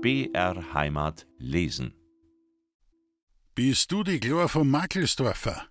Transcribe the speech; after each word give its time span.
BR 0.00 0.74
Heimat 0.74 1.26
lesen. 1.38 1.92
Bist 3.56 3.90
du 3.90 4.04
die 4.04 4.20
Glor 4.20 4.48
vom 4.48 4.70
Mackelsdorfer? 4.70 5.66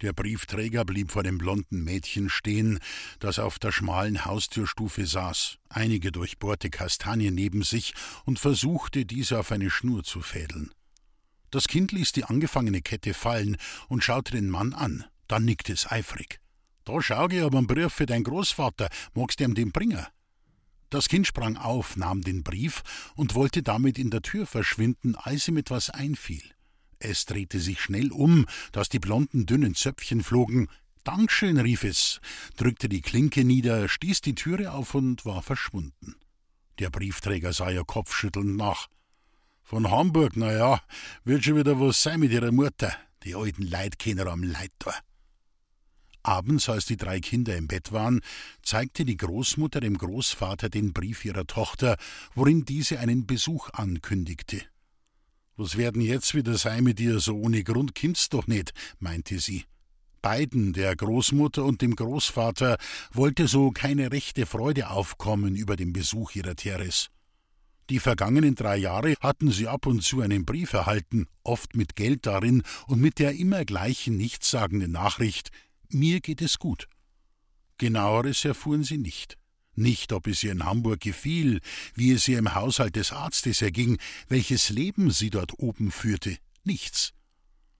Der 0.00 0.12
Briefträger 0.12 0.84
blieb 0.84 1.10
vor 1.10 1.24
dem 1.24 1.38
blonden 1.38 1.82
Mädchen 1.82 2.30
stehen, 2.30 2.78
das 3.18 3.40
auf 3.40 3.58
der 3.58 3.72
schmalen 3.72 4.24
Haustürstufe 4.24 5.04
saß, 5.06 5.58
einige 5.70 6.12
durchbohrte 6.12 6.70
Kastanien 6.70 7.34
neben 7.34 7.64
sich 7.64 7.94
und 8.24 8.38
versuchte, 8.38 9.04
diese 9.04 9.40
auf 9.40 9.50
eine 9.50 9.70
Schnur 9.70 10.04
zu 10.04 10.20
fädeln. 10.20 10.70
Das 11.50 11.66
Kind 11.66 11.90
ließ 11.90 12.12
die 12.12 12.26
angefangene 12.26 12.80
Kette 12.80 13.12
fallen 13.12 13.56
und 13.88 14.04
schaute 14.04 14.30
den 14.30 14.50
Mann 14.50 14.72
an, 14.72 15.04
dann 15.26 15.44
nickte 15.44 15.72
es 15.72 15.90
eifrig. 15.90 16.38
Da 16.84 17.02
schau 17.02 17.28
ich 17.28 17.42
aber 17.42 17.58
einen 17.58 17.66
Brief 17.66 17.92
für 17.92 18.06
dein 18.06 18.22
Großvater, 18.22 18.88
magst 19.14 19.40
du 19.40 19.44
ihm 19.44 19.56
den 19.56 19.72
bringen? 19.72 20.06
Das 20.90 21.08
Kind 21.08 21.26
sprang 21.26 21.56
auf, 21.56 21.96
nahm 21.96 22.22
den 22.22 22.42
Brief 22.42 22.82
und 23.14 23.34
wollte 23.34 23.62
damit 23.62 23.98
in 23.98 24.10
der 24.10 24.22
Tür 24.22 24.46
verschwinden, 24.46 25.16
als 25.16 25.46
ihm 25.48 25.58
etwas 25.58 25.90
einfiel. 25.90 26.42
Es 26.98 27.26
drehte 27.26 27.60
sich 27.60 27.80
schnell 27.80 28.10
um, 28.10 28.46
dass 28.72 28.88
die 28.88 28.98
blonden, 28.98 29.46
dünnen 29.46 29.74
Zöpfchen 29.74 30.22
flogen. 30.22 30.68
Dankeschön, 31.04 31.58
rief 31.58 31.84
es, 31.84 32.20
drückte 32.56 32.88
die 32.88 33.02
Klinke 33.02 33.44
nieder, 33.44 33.88
stieß 33.88 34.20
die 34.22 34.34
Türe 34.34 34.72
auf 34.72 34.94
und 34.94 35.24
war 35.24 35.42
verschwunden. 35.42 36.16
Der 36.78 36.90
Briefträger 36.90 37.52
sah 37.52 37.70
ihr 37.70 37.84
kopfschüttelnd 37.84 38.56
nach. 38.56 38.88
Von 39.62 39.90
Hamburg, 39.90 40.32
na 40.36 40.52
ja, 40.52 40.80
wird 41.24 41.44
schon 41.44 41.56
wieder 41.56 41.78
was 41.78 42.02
sein 42.02 42.20
mit 42.20 42.32
ihrer 42.32 42.52
Mutter, 42.52 42.92
die 43.24 43.34
alten 43.34 43.62
Leitkenner 43.62 44.26
am 44.26 44.42
Leittor. 44.42 44.94
Abends, 46.28 46.68
als 46.68 46.84
die 46.84 46.98
drei 46.98 47.20
Kinder 47.20 47.56
im 47.56 47.68
Bett 47.68 47.90
waren, 47.90 48.20
zeigte 48.62 49.06
die 49.06 49.16
Großmutter 49.16 49.80
dem 49.80 49.96
Großvater 49.96 50.68
den 50.68 50.92
Brief 50.92 51.24
ihrer 51.24 51.46
Tochter, 51.46 51.96
worin 52.34 52.66
diese 52.66 53.00
einen 53.00 53.26
Besuch 53.26 53.70
ankündigte. 53.72 54.60
Was 55.56 55.78
werden 55.78 56.02
jetzt 56.02 56.34
wieder 56.34 56.58
sein 56.58 56.84
mit 56.84 57.00
ihr, 57.00 57.18
so 57.20 57.34
ohne 57.34 57.64
Grund 57.64 57.94
kind's 57.94 58.28
doch 58.28 58.46
nicht, 58.46 58.74
meinte 58.98 59.38
sie. 59.38 59.64
Beiden, 60.20 60.74
der 60.74 60.94
Großmutter 60.94 61.64
und 61.64 61.80
dem 61.80 61.96
Großvater, 61.96 62.76
wollte 63.10 63.48
so 63.48 63.70
keine 63.70 64.12
rechte 64.12 64.44
Freude 64.44 64.90
aufkommen 64.90 65.56
über 65.56 65.76
den 65.76 65.94
Besuch 65.94 66.34
ihrer 66.34 66.56
Teres. 66.56 67.08
Die 67.88 68.00
vergangenen 68.00 68.54
drei 68.54 68.76
Jahre 68.76 69.14
hatten 69.22 69.50
sie 69.50 69.66
ab 69.66 69.86
und 69.86 70.02
zu 70.02 70.20
einen 70.20 70.44
Brief 70.44 70.74
erhalten, 70.74 71.26
oft 71.42 71.74
mit 71.74 71.96
Geld 71.96 72.26
darin 72.26 72.64
und 72.86 73.00
mit 73.00 73.18
der 73.18 73.32
immer 73.32 73.64
gleichen 73.64 74.18
nichtssagenden 74.18 74.92
Nachricht 74.92 75.50
Mir 75.90 76.20
geht 76.20 76.42
es 76.42 76.58
gut. 76.58 76.88
Genaueres 77.78 78.44
erfuhren 78.44 78.84
sie 78.84 78.98
nicht 78.98 79.38
nicht, 79.78 80.12
ob 80.12 80.26
es 80.26 80.42
ihr 80.42 80.52
in 80.52 80.64
Hamburg 80.64 81.00
gefiel, 81.00 81.60
wie 81.94 82.12
es 82.12 82.28
ihr 82.28 82.38
im 82.38 82.54
Haushalt 82.54 82.96
des 82.96 83.12
Arztes 83.12 83.62
erging, 83.62 83.98
welches 84.28 84.68
Leben 84.68 85.10
sie 85.10 85.30
dort 85.30 85.58
oben 85.58 85.90
führte, 85.90 86.36
nichts. 86.64 87.12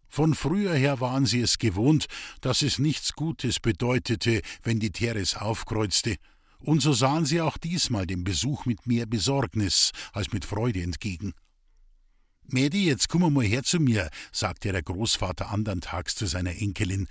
Von 0.08 0.34
früher 0.34 0.74
her 0.74 1.00
waren 1.00 1.26
sie 1.26 1.40
es 1.40 1.58
gewohnt, 1.58 2.06
dass 2.40 2.62
es 2.62 2.78
nichts 2.78 3.12
Gutes 3.12 3.60
bedeutete, 3.60 4.40
wenn 4.62 4.80
die 4.80 4.90
Teres 4.92 5.34
aufkreuzte, 5.34 6.16
und 6.60 6.80
so 6.80 6.92
sahen 6.92 7.24
sie 7.24 7.40
auch 7.40 7.58
diesmal 7.58 8.06
dem 8.06 8.24
Besuch 8.24 8.64
mit 8.64 8.86
mehr 8.86 9.06
Besorgnis 9.06 9.92
als 10.12 10.32
mit 10.32 10.44
Freude 10.44 10.82
entgegen. 10.82 11.34
Mädi, 12.44 12.86
jetzt 12.86 13.08
komm 13.08 13.32
mal 13.32 13.44
her 13.44 13.62
zu 13.62 13.78
mir, 13.78 14.08
sagte 14.32 14.72
der 14.72 14.82
Großvater 14.82 15.50
andern 15.50 15.82
Tags 15.82 16.14
zu 16.16 16.26
seiner 16.26 16.56
Enkelin. 16.56 17.06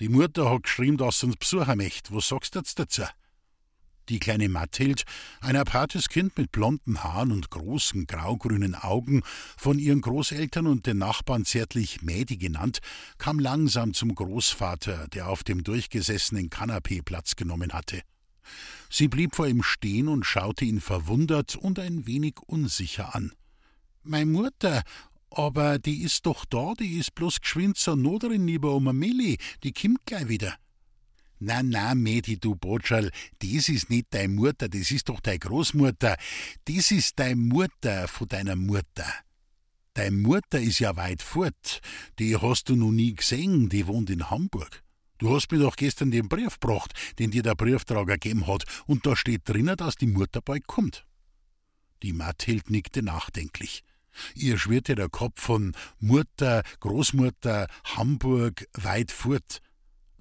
Die 0.00 0.08
Mutter 0.08 0.50
hat 0.50 0.62
geschrieben, 0.62 0.96
dass 0.96 1.20
sie 1.20 1.26
uns 1.26 1.36
besuchen 1.36 1.76
möchte. 1.76 2.14
Was 2.14 2.28
sagst 2.28 2.54
du 2.54 2.60
jetzt 2.60 2.78
dazu? 2.78 3.02
Die 4.08 4.18
kleine 4.18 4.48
Mathild, 4.48 5.04
ein 5.40 5.56
apartes 5.56 6.08
Kind 6.08 6.36
mit 6.36 6.50
blonden 6.50 7.04
Haaren 7.04 7.30
und 7.30 7.50
großen 7.50 8.06
graugrünen 8.06 8.74
Augen, 8.74 9.22
von 9.56 9.78
ihren 9.78 10.00
Großeltern 10.00 10.66
und 10.66 10.86
den 10.86 10.98
Nachbarn 10.98 11.44
zärtlich 11.44 12.00
Mädi 12.02 12.38
genannt, 12.38 12.80
kam 13.18 13.38
langsam 13.38 13.92
zum 13.92 14.14
Großvater, 14.14 15.06
der 15.08 15.28
auf 15.28 15.44
dem 15.44 15.62
durchgesessenen 15.62 16.48
Kanapee 16.48 17.02
Platz 17.02 17.36
genommen 17.36 17.72
hatte. 17.72 18.00
Sie 18.88 19.06
blieb 19.06 19.36
vor 19.36 19.46
ihm 19.46 19.62
stehen 19.62 20.08
und 20.08 20.24
schaute 20.24 20.64
ihn 20.64 20.80
verwundert 20.80 21.56
und 21.56 21.78
ein 21.78 22.06
wenig 22.06 22.36
unsicher 22.46 23.14
an. 23.14 23.32
Mei 24.02 24.24
Mutter, 24.24 24.82
aber 25.30 25.78
die 25.78 26.02
ist 26.02 26.26
doch 26.26 26.44
da, 26.44 26.74
die 26.78 26.98
ist 26.98 27.14
bloß 27.14 27.40
geschwind 27.40 27.76
zur 27.76 27.96
Noderin 27.96 28.46
lieber 28.46 28.74
um 28.74 28.84
Milli, 28.96 29.38
die 29.62 29.72
kimmt 29.72 30.04
gleich 30.06 30.28
wieder. 30.28 30.56
Na, 31.42 31.62
na, 31.62 31.94
Mädi, 31.94 32.38
du 32.38 32.54
Botscherl, 32.54 33.10
das 33.38 33.70
ist 33.70 33.88
nicht 33.88 34.08
deine 34.10 34.34
Mutter, 34.34 34.68
das 34.68 34.90
ist 34.90 35.08
doch 35.08 35.20
deine 35.20 35.38
Großmutter. 35.38 36.16
Das 36.66 36.90
ist 36.90 37.18
deine 37.18 37.36
Mutter 37.36 38.08
von 38.08 38.28
deiner 38.28 38.56
Mutter. 38.56 39.06
Deine 39.94 40.16
Mutter 40.16 40.60
ist 40.60 40.80
ja 40.80 40.96
weit 40.96 41.22
fort. 41.22 41.80
Die 42.18 42.36
hast 42.36 42.68
du 42.68 42.76
noch 42.76 42.90
nie 42.90 43.14
gesehen, 43.14 43.70
die 43.70 43.86
wohnt 43.86 44.10
in 44.10 44.28
Hamburg. 44.28 44.82
Du 45.16 45.34
hast 45.34 45.50
mir 45.50 45.58
doch 45.58 45.76
gestern 45.76 46.10
den 46.10 46.28
Brief 46.28 46.60
gebracht, 46.60 46.92
den 47.18 47.30
dir 47.30 47.42
der 47.42 47.54
Brieftrager 47.54 48.18
gegeben 48.18 48.46
hat, 48.46 48.64
und 48.86 49.06
da 49.06 49.16
steht 49.16 49.48
drinnen, 49.48 49.76
dass 49.76 49.96
die 49.96 50.06
Mutter 50.06 50.42
bald 50.42 50.66
kommt. 50.66 51.06
Die 52.02 52.12
Mathild 52.12 52.70
nickte 52.70 53.02
nachdenklich. 53.02 53.82
Ihr 54.34 54.58
schwirrte 54.58 54.94
der 54.94 55.08
Kopf 55.08 55.40
von 55.40 55.74
Mutter, 55.98 56.62
Großmutter, 56.80 57.66
Hamburg, 57.84 58.66
weit 58.74 59.10
fort. 59.10 59.60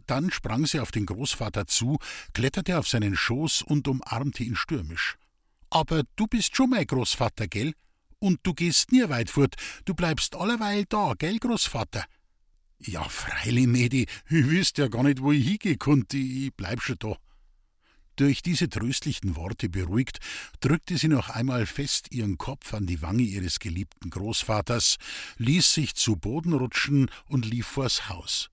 Dann 0.06 0.32
sprang 0.32 0.66
sie 0.66 0.80
auf 0.80 0.92
den 0.92 1.06
Großvater 1.06 1.68
zu, 1.68 1.98
kletterte 2.34 2.80
auf 2.80 2.88
seinen 2.88 3.16
Schoß 3.16 3.62
und 3.62 3.88
umarmte 3.88 4.44
ihn 4.44 4.56
stürmisch. 4.56 5.18
Aber 5.70 6.04
du 6.16 6.28
bist 6.28 6.56
schon 6.56 6.72
mein 6.72 6.88
Großvater, 6.88 7.48
gell? 7.48 7.74
Und 8.18 8.40
du 8.44 8.54
gehst 8.54 8.92
nie 8.92 9.08
weit 9.08 9.30
fort, 9.30 9.56
du 9.86 9.94
bleibst 9.94 10.36
alleweil 10.36 10.86
da, 10.90 11.14
gell, 11.18 11.38
Großvater? 11.38 12.06
Ja, 12.80 13.04
freilich, 13.04 13.68
Mädi, 13.68 14.08
ich 14.30 14.48
wüsste 14.48 14.84
ja 14.84 14.88
gar 14.88 15.04
nicht, 15.04 15.22
wo 15.22 15.32
ich 15.32 15.46
hingehen 15.46 15.78
konnte, 15.78 16.18
ich 16.18 16.54
bleib 16.56 16.82
schon 16.82 16.98
da. 17.00 17.18
Durch 18.20 18.42
diese 18.42 18.68
tröstlichen 18.68 19.38
Worte 19.38 19.70
beruhigt, 19.70 20.20
drückte 20.60 20.98
sie 20.98 21.08
noch 21.08 21.30
einmal 21.30 21.66
fest 21.66 22.12
ihren 22.12 22.38
Kopf 22.38 22.74
an 22.74 22.86
die 22.86 23.02
Wange 23.02 23.24
ihres 23.24 23.60
geliebten 23.60 24.10
Großvaters, 24.10 24.98
ließ 25.38 25.74
sich 25.74 25.96
zu 25.96 26.18
Boden 26.18 26.52
rutschen 26.52 27.10
und 27.28 27.46
lief 27.46 27.66
vors 27.66 28.10
Haus. 28.10 28.50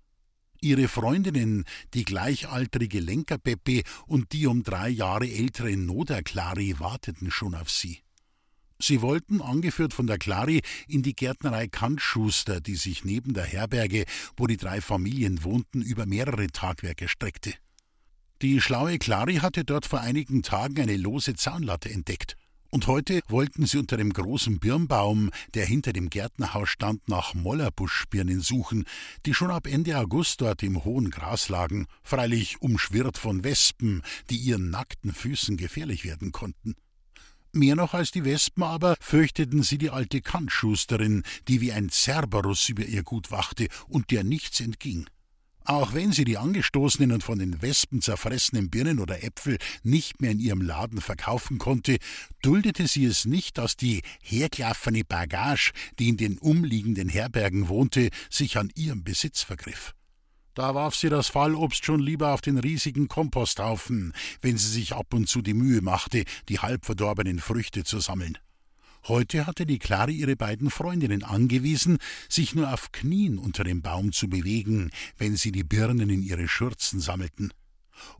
Ihre 0.60 0.86
Freundinnen, 0.86 1.64
die 1.94 2.04
gleichaltrige 2.04 3.00
Lenkerbeppi 3.00 3.82
und 4.06 4.30
die 4.30 4.46
um 4.46 4.62
drei 4.62 4.88
Jahre 4.88 5.28
ältere 5.28 5.76
Noder-Clari, 5.76 6.78
warteten 6.78 7.32
schon 7.32 7.56
auf 7.56 7.68
sie. 7.68 7.98
Sie 8.78 9.02
wollten, 9.02 9.42
angeführt 9.42 9.94
von 9.94 10.06
der 10.06 10.18
Clari, 10.18 10.62
in 10.86 11.02
die 11.02 11.16
Gärtnerei 11.16 11.66
Kantschuster, 11.66 12.60
die 12.60 12.76
sich 12.76 13.04
neben 13.04 13.34
der 13.34 13.44
Herberge, 13.44 14.04
wo 14.36 14.46
die 14.46 14.58
drei 14.58 14.80
Familien 14.80 15.42
wohnten, 15.42 15.82
über 15.82 16.06
mehrere 16.06 16.46
Tagwerke 16.46 17.08
streckte. 17.08 17.54
Die 18.42 18.60
schlaue 18.60 18.98
Clari 18.98 19.36
hatte 19.36 19.64
dort 19.64 19.86
vor 19.86 20.00
einigen 20.00 20.42
Tagen 20.42 20.78
eine 20.82 20.98
lose 20.98 21.34
Zaunlatte 21.34 21.90
entdeckt. 21.90 22.36
Und 22.68 22.86
heute 22.86 23.22
wollten 23.28 23.64
sie 23.64 23.78
unter 23.78 23.96
dem 23.96 24.12
großen 24.12 24.58
Birnbaum, 24.58 25.30
der 25.54 25.64
hinter 25.64 25.94
dem 25.94 26.10
Gärtnerhaus 26.10 26.68
stand, 26.68 27.08
nach 27.08 27.32
Mollerbuschbirnen 27.32 28.40
suchen, 28.40 28.84
die 29.24 29.32
schon 29.32 29.50
ab 29.50 29.66
Ende 29.66 29.96
August 29.98 30.42
dort 30.42 30.62
im 30.62 30.84
hohen 30.84 31.10
Gras 31.10 31.48
lagen, 31.48 31.86
freilich 32.02 32.60
umschwirrt 32.60 33.16
von 33.16 33.42
Wespen, 33.42 34.02
die 34.28 34.36
ihren 34.36 34.68
nackten 34.68 35.14
Füßen 35.14 35.56
gefährlich 35.56 36.04
werden 36.04 36.30
konnten. 36.32 36.74
Mehr 37.52 37.74
noch 37.74 37.94
als 37.94 38.10
die 38.10 38.26
Wespen 38.26 38.64
aber 38.64 38.96
fürchteten 39.00 39.62
sie 39.62 39.78
die 39.78 39.88
alte 39.88 40.20
Kantschusterin, 40.20 41.22
die 41.48 41.62
wie 41.62 41.72
ein 41.72 41.88
Cerberus 41.88 42.68
über 42.68 42.84
ihr 42.84 43.02
Gut 43.02 43.30
wachte 43.30 43.68
und 43.88 44.10
der 44.10 44.24
nichts 44.24 44.60
entging. 44.60 45.06
Auch 45.66 45.94
wenn 45.94 46.12
sie 46.12 46.24
die 46.24 46.38
angestoßenen 46.38 47.10
und 47.10 47.24
von 47.24 47.40
den 47.40 47.60
Wespen 47.60 48.00
zerfressenen 48.00 48.70
Birnen 48.70 49.00
oder 49.00 49.24
Äpfel 49.24 49.58
nicht 49.82 50.20
mehr 50.20 50.30
in 50.30 50.38
ihrem 50.38 50.60
Laden 50.60 51.00
verkaufen 51.00 51.58
konnte, 51.58 51.96
duldete 52.40 52.86
sie 52.86 53.04
es 53.04 53.24
nicht, 53.24 53.58
dass 53.58 53.76
die 53.76 54.02
herklaffene 54.22 55.02
Bagage, 55.04 55.72
die 55.98 56.08
in 56.08 56.16
den 56.16 56.38
umliegenden 56.38 57.08
Herbergen 57.08 57.68
wohnte, 57.68 58.10
sich 58.30 58.58
an 58.58 58.70
ihrem 58.76 59.02
Besitz 59.02 59.42
vergriff. 59.42 59.92
Da 60.54 60.76
warf 60.76 60.94
sie 60.94 61.08
das 61.08 61.26
Fallobst 61.26 61.84
schon 61.84 62.00
lieber 62.00 62.32
auf 62.32 62.42
den 62.42 62.58
riesigen 62.58 63.08
Komposthaufen, 63.08 64.12
wenn 64.40 64.56
sie 64.56 64.70
sich 64.70 64.94
ab 64.94 65.12
und 65.14 65.28
zu 65.28 65.42
die 65.42 65.52
Mühe 65.52 65.82
machte, 65.82 66.22
die 66.48 66.60
halbverdorbenen 66.60 67.40
Früchte 67.40 67.82
zu 67.82 67.98
sammeln. 67.98 68.38
Heute 69.08 69.46
hatte 69.46 69.66
die 69.66 69.78
Klare 69.78 70.10
ihre 70.10 70.34
beiden 70.34 70.68
Freundinnen 70.68 71.22
angewiesen, 71.22 71.98
sich 72.28 72.56
nur 72.56 72.72
auf 72.72 72.90
Knien 72.90 73.38
unter 73.38 73.62
dem 73.62 73.80
Baum 73.80 74.10
zu 74.10 74.28
bewegen, 74.28 74.90
wenn 75.16 75.36
sie 75.36 75.52
die 75.52 75.62
Birnen 75.62 76.10
in 76.10 76.22
ihre 76.22 76.48
Schürzen 76.48 76.98
sammelten. 76.98 77.52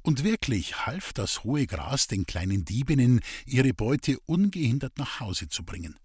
Und 0.03 0.23
wirklich 0.23 0.87
half 0.87 1.13
das 1.13 1.43
hohe 1.43 1.67
Gras 1.67 2.07
den 2.07 2.25
kleinen 2.25 2.65
Diebinnen, 2.65 3.21
ihre 3.47 3.75
Beute 3.75 4.19
ungehindert 4.27 4.97
nach 4.97 5.19
Hause 5.19 5.49
zu 5.49 5.65
bringen. 5.65 5.97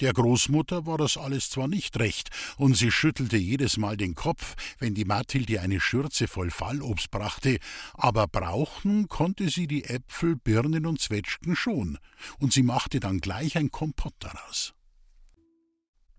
Der 0.00 0.12
Großmutter 0.12 0.84
war 0.84 0.98
das 0.98 1.16
alles 1.16 1.48
zwar 1.48 1.68
nicht 1.68 1.98
recht, 1.98 2.28
und 2.58 2.76
sie 2.76 2.90
schüttelte 2.90 3.38
jedes 3.38 3.78
Mal 3.78 3.96
den 3.96 4.14
Kopf, 4.14 4.54
wenn 4.78 4.94
die 4.94 5.06
Mathilde 5.06 5.60
eine 5.60 5.80
Schürze 5.80 6.28
voll 6.28 6.50
Fallobst 6.50 7.10
brachte, 7.10 7.58
aber 7.94 8.26
brauchen 8.26 9.08
konnte 9.08 9.48
sie 9.48 9.66
die 9.66 9.84
Äpfel, 9.84 10.36
Birnen 10.36 10.84
und 10.84 11.00
Zwetschgen 11.00 11.56
schon, 11.56 11.98
und 12.38 12.52
sie 12.52 12.62
machte 12.62 13.00
dann 13.00 13.20
gleich 13.20 13.56
ein 13.56 13.70
Kompott 13.70 14.14
daraus. 14.18 14.74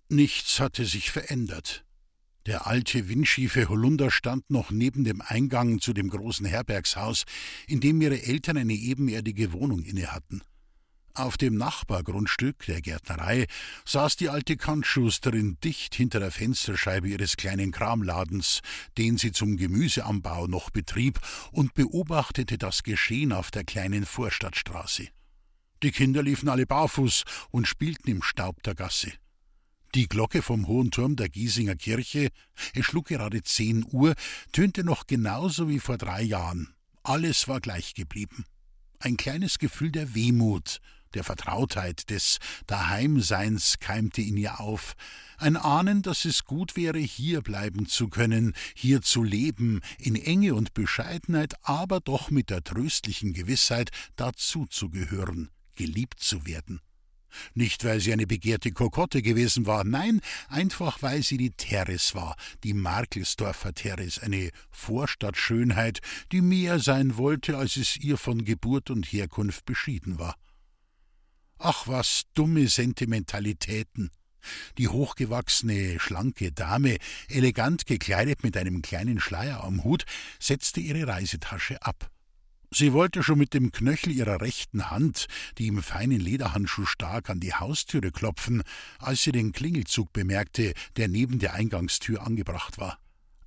Nichts 0.10 0.60
hatte 0.60 0.86
sich 0.86 1.12
verändert. 1.12 1.84
Der 2.48 2.66
alte, 2.66 3.10
windschiefe 3.10 3.68
Holunder 3.68 4.10
stand 4.10 4.50
noch 4.50 4.72
neben 4.72 5.04
dem 5.04 5.22
Eingang 5.22 5.82
zu 5.82 5.92
dem 5.92 6.10
großen 6.10 6.46
Herbergshaus, 6.46 7.26
in 7.68 7.82
dem 7.82 8.02
ihre 8.02 8.24
Eltern 8.24 8.58
eine 8.58 8.74
ebenerdige 8.74 9.52
Wohnung 9.52 9.84
innehatten. 9.84 10.42
Auf 11.18 11.36
dem 11.36 11.56
Nachbargrundstück 11.56 12.68
der 12.68 12.80
Gärtnerei 12.80 13.48
saß 13.86 14.18
die 14.18 14.30
alte 14.30 14.56
Kantschusterin 14.56 15.58
dicht 15.64 15.96
hinter 15.96 16.20
der 16.20 16.30
Fensterscheibe 16.30 17.10
ihres 17.10 17.38
kleinen 17.38 17.72
Kramladens, 17.72 18.62
den 19.00 19.18
sie 19.18 19.32
zum 19.32 19.58
Gemüseanbau 19.58 20.46
noch 20.46 20.70
betrieb, 20.70 21.20
und 21.52 21.74
beobachtete 21.74 22.60
das 22.60 22.84
Geschehen 22.84 23.34
auf 23.34 23.50
der 23.50 23.64
kleinen 23.64 24.06
Vorstadtstraße. 24.06 25.08
Die 25.82 25.92
Kinder 25.92 26.22
liefen 26.22 26.50
alle 26.50 26.68
barfuß 26.68 27.24
und 27.50 27.68
spielten 27.68 28.12
im 28.12 28.22
Staub 28.22 28.62
der 28.62 28.76
Gasse. 28.76 29.12
Die 29.96 30.08
Glocke 30.08 30.44
vom 30.44 30.68
hohen 30.68 30.92
Turm 30.92 31.16
der 31.16 31.30
Giesinger 31.30 31.78
Kirche, 31.78 32.30
es 32.76 32.86
schlug 32.86 33.08
gerade 33.08 33.42
zehn 33.42 33.84
Uhr, 33.90 34.14
tönte 34.52 34.84
noch 34.84 35.08
genauso 35.08 35.68
wie 35.68 35.80
vor 35.80 35.98
drei 35.98 36.22
Jahren. 36.22 36.76
Alles 37.02 37.48
war 37.48 37.60
gleich 37.60 37.96
geblieben. 37.96 38.46
Ein 39.00 39.18
kleines 39.18 39.58
Gefühl 39.58 39.92
der 39.92 40.14
Wehmut, 40.14 40.80
der 41.14 41.24
Vertrautheit, 41.24 42.10
des 42.10 42.40
Daheimseins 42.68 43.80
keimte 43.80 44.22
in 44.22 44.38
ihr 44.38 44.60
auf, 44.60 44.96
ein 45.38 45.56
Ahnen, 45.56 46.02
dass 46.02 46.26
es 46.26 46.46
gut 46.46 46.76
wäre, 46.76 47.00
hier 47.00 47.42
bleiben 47.42 47.88
zu 47.88 48.08
können, 48.08 48.54
hier 48.76 49.02
zu 49.02 49.24
leben, 49.24 49.82
in 50.00 50.16
Enge 50.16 50.56
und 50.56 50.74
Bescheidenheit, 50.74 51.54
aber 51.62 52.00
doch 52.00 52.32
mit 52.32 52.50
der 52.50 52.64
tröstlichen 52.64 53.34
Gewissheit, 53.34 53.92
dazu 54.16 54.66
zu 54.66 54.90
gehören, 54.90 55.50
geliebt 55.76 56.20
zu 56.20 56.46
werden. 56.46 56.82
Nicht, 57.54 57.84
weil 57.84 58.00
sie 58.00 58.14
eine 58.14 58.28
begehrte 58.28 58.72
Kokotte 58.72 59.22
gewesen 59.22 59.66
war, 59.66 59.84
nein, 59.84 60.22
einfach 60.50 61.02
weil 61.02 61.24
sie 61.24 61.38
die 61.38 61.52
Teres 61.52 62.16
war, 62.16 62.36
die 62.64 62.74
Markelsdorfer 62.74 63.74
Teres, 63.74 64.20
eine 64.20 64.50
Vorstadtschönheit, 64.72 66.00
die 66.32 66.42
mehr 66.42 66.80
sein 66.80 67.18
wollte, 67.18 67.58
als 67.58 67.78
es 67.78 67.98
ihr 67.98 68.18
von 68.18 68.44
Geburt 68.44 68.90
und 68.90 69.06
Herkunft 69.06 69.66
beschieden 69.66 70.20
war. 70.20 70.36
Ach, 71.60 71.88
was 71.88 72.24
dumme 72.34 72.68
Sentimentalitäten. 72.68 74.12
Die 74.78 74.88
hochgewachsene, 74.88 76.00
schlanke 76.00 76.52
Dame, 76.52 76.98
elegant 77.28 77.86
gekleidet 77.86 78.44
mit 78.44 78.56
einem 78.56 78.82
kleinen 78.82 79.20
Schleier 79.20 79.64
am 79.64 79.84
Hut, 79.84 80.06
setzte 80.40 80.80
ihre 80.80 81.08
Reisetasche 81.08 81.82
ab. 81.82 82.10
Sie 82.72 82.92
wollte 82.92 83.24
schon 83.24 83.40
mit 83.40 83.54
dem 83.54 83.72
Knöchel 83.72 84.12
ihrer 84.12 84.42
rechten 84.42 84.90
Hand, 84.90 85.28
die 85.58 85.68
im 85.68 85.82
feinen 85.82 86.20
Lederhandschuh 86.20 86.86
stak, 86.86 87.30
an 87.30 87.40
die 87.40 87.54
Haustüre 87.54 88.12
klopfen, 88.12 88.62
als 89.00 89.24
sie 89.24 89.32
den 89.32 89.54
Klingelzug 89.54 90.12
bemerkte, 90.12 90.74
der 90.98 91.08
neben 91.08 91.40
der 91.40 91.54
Eingangstür 91.54 92.26
angebracht 92.26 92.78
war. 92.78 93.00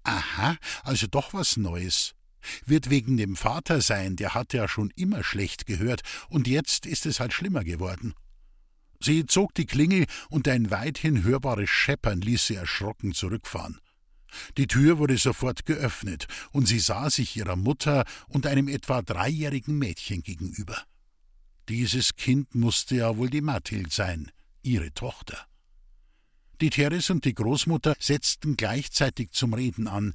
Aha, 0.05 0.57
also 0.83 1.07
doch 1.07 1.35
was 1.35 1.59
Neues. 1.59 2.15
Wird 2.67 2.91
wegen 2.91 3.17
dem 3.17 3.37
Vater 3.37 3.81
sein, 3.81 4.17
der 4.17 4.35
hatte 4.35 4.59
ja 4.59 4.69
schon 4.69 4.91
immer 4.97 5.25
schlecht 5.25 5.67
gehört, 5.67 6.03
und 6.29 6.47
jetzt 6.47 6.87
ist 6.87 7.07
es 7.07 7.21
halt 7.21 7.33
schlimmer 7.33 7.65
geworden. 7.65 8.15
Sie 9.03 9.25
zog 9.27 9.55
die 9.55 9.67
Klingel 9.67 10.07
und 10.29 10.47
ein 10.47 10.71
weithin 10.71 11.25
hörbares 11.25 11.71
Scheppern 11.71 12.21
ließ 12.21 12.47
sie 12.47 12.57
erschrocken 12.57 13.15
zurückfahren. 13.15 13.81
Die 14.57 14.67
Tür 14.67 14.99
wurde 14.99 15.17
sofort 15.17 15.67
geöffnet, 15.67 16.27
und 16.53 16.67
sie 16.67 16.79
sah 16.79 17.11
sich 17.11 17.37
ihrer 17.37 17.57
Mutter 17.57 18.05
und 18.29 18.47
einem 18.47 18.69
etwa 18.69 19.03
dreijährigen 19.03 19.79
Mädchen 19.79 20.23
gegenüber. 20.23 20.77
Dieses 21.69 22.17
Kind 22.17 22.55
musste 22.55 22.97
ja 22.97 23.17
wohl 23.17 23.31
die 23.31 23.41
Mathild 23.41 23.93
sein, 23.93 24.31
ihre 24.63 24.93
Tochter. 24.93 25.47
Die 26.61 26.71
Teres 26.71 27.09
und 27.09 27.25
die 27.25 27.35
Großmutter 27.35 27.95
setzten 27.99 28.57
gleichzeitig 28.57 29.31
zum 29.31 29.55
Reden 29.55 29.89
an. 29.89 30.13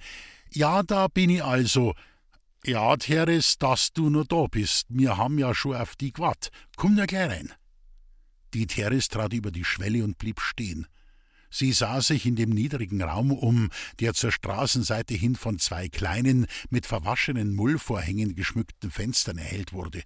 Ja, 0.52 0.84
da 0.84 1.08
bin 1.08 1.32
ich 1.32 1.44
also, 1.44 1.96
ja, 2.66 2.96
Teres, 2.98 3.58
dass 3.58 3.94
du 3.94 4.10
noch 4.10 4.26
da 4.26 4.48
bist. 4.48 4.88
Wir 4.90 5.18
haben 5.18 5.38
ja 5.38 5.54
schon 5.54 5.76
auf 5.76 5.96
die 5.96 6.12
gewartet. 6.12 6.52
Komm 6.76 6.96
nur 6.96 7.06
gleich 7.06 7.30
rein. 7.30 7.54
Die 8.54 8.68
Teres 8.68 9.08
trat 9.10 9.34
über 9.34 9.52
die 9.52 9.66
Schwelle 9.66 10.04
und 10.04 10.18
blieb 10.18 10.40
stehen. 10.40 10.88
Sie 11.52 11.72
sah 11.72 12.02
sich 12.02 12.26
in 12.26 12.36
dem 12.36 12.50
niedrigen 12.50 13.02
Raum 13.02 13.32
um, 13.32 13.70
der 14.00 14.14
zur 14.14 14.32
Straßenseite 14.32 15.14
hin 15.14 15.36
von 15.36 15.60
zwei 15.60 15.88
kleinen, 15.90 16.48
mit 16.70 16.86
verwaschenen 16.86 17.56
Mullvorhängen 17.56 18.36
geschmückten 18.36 18.92
Fenstern 18.92 19.38
erhellt 19.38 19.72
wurde. 19.72 20.02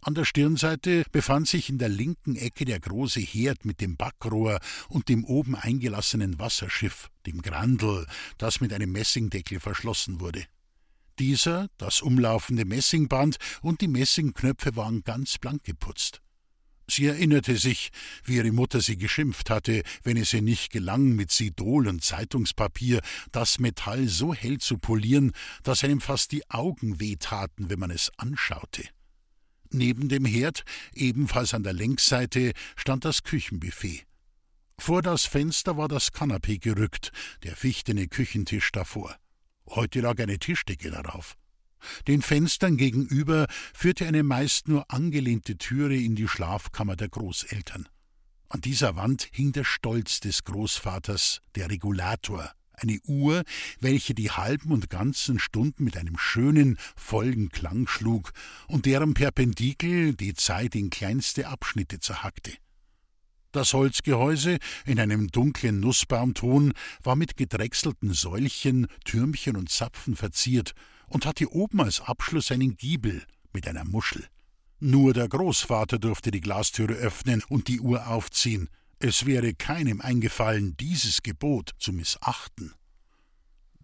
An 0.00 0.14
der 0.14 0.24
Stirnseite 0.24 1.04
befand 1.10 1.48
sich 1.48 1.70
in 1.70 1.78
der 1.78 1.88
linken 1.88 2.36
Ecke 2.36 2.64
der 2.64 2.80
große 2.80 3.20
Herd 3.20 3.64
mit 3.64 3.80
dem 3.80 3.96
Backrohr 3.96 4.60
und 4.88 5.08
dem 5.08 5.24
oben 5.24 5.56
eingelassenen 5.56 6.38
Wasserschiff, 6.38 7.08
dem 7.26 7.42
Grandel, 7.42 8.06
das 8.36 8.60
mit 8.60 8.72
einem 8.72 8.92
Messingdeckel 8.92 9.60
verschlossen 9.60 10.20
wurde. 10.20 10.44
Dieser, 11.18 11.68
das 11.78 12.00
umlaufende 12.00 12.64
Messingband 12.64 13.38
und 13.60 13.80
die 13.80 13.88
Messingknöpfe 13.88 14.76
waren 14.76 15.02
ganz 15.02 15.38
blank 15.38 15.64
geputzt. 15.64 16.20
Sie 16.90 17.06
erinnerte 17.06 17.56
sich, 17.56 17.90
wie 18.24 18.36
ihre 18.36 18.50
Mutter 18.50 18.80
sie 18.80 18.96
geschimpft 18.96 19.50
hatte, 19.50 19.82
wenn 20.04 20.16
es 20.16 20.32
ihr 20.32 20.40
nicht 20.40 20.72
gelang, 20.72 21.14
mit 21.16 21.30
Sidol 21.30 21.86
und 21.86 22.02
Zeitungspapier 22.02 23.00
das 23.30 23.58
Metall 23.58 24.08
so 24.08 24.32
hell 24.32 24.58
zu 24.58 24.78
polieren, 24.78 25.32
dass 25.62 25.84
einem 25.84 26.00
fast 26.00 26.32
die 26.32 26.48
Augen 26.50 26.98
wehtaten, 26.98 27.68
wenn 27.68 27.78
man 27.78 27.90
es 27.90 28.10
anschaute. 28.16 28.84
Neben 29.70 30.08
dem 30.08 30.24
Herd, 30.24 30.64
ebenfalls 30.94 31.52
an 31.52 31.62
der 31.62 31.74
Längsseite, 31.74 32.52
stand 32.74 33.04
das 33.04 33.22
Küchenbuffet. 33.22 34.06
Vor 34.78 35.02
das 35.02 35.26
Fenster 35.26 35.76
war 35.76 35.88
das 35.88 36.12
Kanapee 36.12 36.56
gerückt, 36.56 37.12
der 37.42 37.54
fichtene 37.54 38.08
Küchentisch 38.08 38.72
davor. 38.72 39.18
Heute 39.70 40.00
lag 40.00 40.18
eine 40.18 40.38
Tischdecke 40.38 40.90
darauf. 40.90 41.36
Den 42.06 42.22
Fenstern 42.22 42.76
gegenüber 42.76 43.46
führte 43.74 44.06
eine 44.06 44.22
meist 44.22 44.68
nur 44.68 44.90
angelehnte 44.90 45.56
Türe 45.58 45.96
in 45.96 46.16
die 46.16 46.28
Schlafkammer 46.28 46.96
der 46.96 47.08
Großeltern. 47.08 47.88
An 48.48 48.60
dieser 48.60 48.96
Wand 48.96 49.28
hing 49.30 49.52
der 49.52 49.64
Stolz 49.64 50.20
des 50.20 50.44
Großvaters, 50.44 51.40
der 51.54 51.70
Regulator, 51.70 52.50
eine 52.72 52.98
Uhr, 53.04 53.42
welche 53.80 54.14
die 54.14 54.30
halben 54.30 54.72
und 54.72 54.88
ganzen 54.88 55.38
Stunden 55.38 55.84
mit 55.84 55.96
einem 55.96 56.16
schönen, 56.16 56.78
vollen 56.96 57.50
Klang 57.50 57.86
schlug 57.86 58.32
und 58.68 58.86
deren 58.86 59.14
Perpendikel 59.14 60.14
die 60.14 60.34
Zeit 60.34 60.74
in 60.74 60.90
kleinste 60.90 61.48
Abschnitte 61.48 62.00
zerhackte. 62.00 62.52
Das 63.52 63.72
Holzgehäuse 63.72 64.58
in 64.84 65.00
einem 65.00 65.28
dunklen 65.28 65.80
Nussbaumton 65.80 66.74
war 67.02 67.16
mit 67.16 67.36
gedrechselten 67.36 68.12
Säulchen, 68.12 68.86
Türmchen 69.04 69.56
und 69.56 69.70
Zapfen 69.70 70.16
verziert 70.16 70.74
und 71.06 71.24
hatte 71.24 71.50
oben 71.50 71.80
als 71.80 72.02
Abschluss 72.02 72.52
einen 72.52 72.76
Giebel 72.76 73.24
mit 73.52 73.66
einer 73.66 73.84
Muschel. 73.84 74.26
Nur 74.80 75.14
der 75.14 75.28
Großvater 75.28 75.98
durfte 75.98 76.30
die 76.30 76.40
Glastüre 76.40 76.92
öffnen 76.92 77.42
und 77.48 77.68
die 77.68 77.80
Uhr 77.80 78.06
aufziehen. 78.06 78.68
Es 79.00 79.26
wäre 79.26 79.54
keinem 79.54 80.00
eingefallen, 80.00 80.76
dieses 80.76 81.22
Gebot 81.22 81.70
zu 81.78 81.92
missachten. 81.92 82.74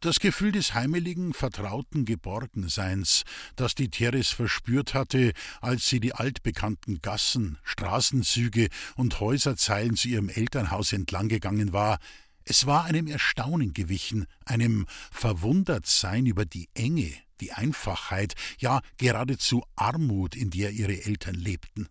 Das 0.05 0.21
Gefühl 0.21 0.53
des 0.53 0.75
heimeligen, 0.75 1.33
vertrauten 1.33 2.05
Geborgenseins, 2.05 3.23
das 3.57 3.75
die 3.75 3.89
Teres 3.89 4.29
verspürt 4.29 4.93
hatte, 4.93 5.33
als 5.63 5.89
sie 5.89 5.99
die 5.99 6.15
altbekannten 6.15 7.01
Gassen, 7.01 7.57
Straßenzüge 7.63 8.69
und 8.97 9.19
Häuserzeilen 9.21 9.97
zu 9.97 10.09
ihrem 10.09 10.29
Elternhaus 10.29 10.93
entlanggegangen 10.93 11.73
war, 11.73 12.01
es 12.45 12.67
war 12.67 12.85
einem 12.85 13.07
Erstaunen 13.07 13.73
gewichen, 13.73 14.27
einem 14.45 14.85
Verwundertsein 15.11 16.27
über 16.27 16.45
die 16.45 16.69
Enge, 16.75 17.11
die 17.41 17.53
Einfachheit, 17.53 18.35
ja 18.59 18.83
geradezu 18.99 19.65
Armut, 19.75 20.37
in 20.37 20.51
der 20.51 20.73
ihre 20.73 21.03
Eltern 21.03 21.37
lebten. 21.37 21.89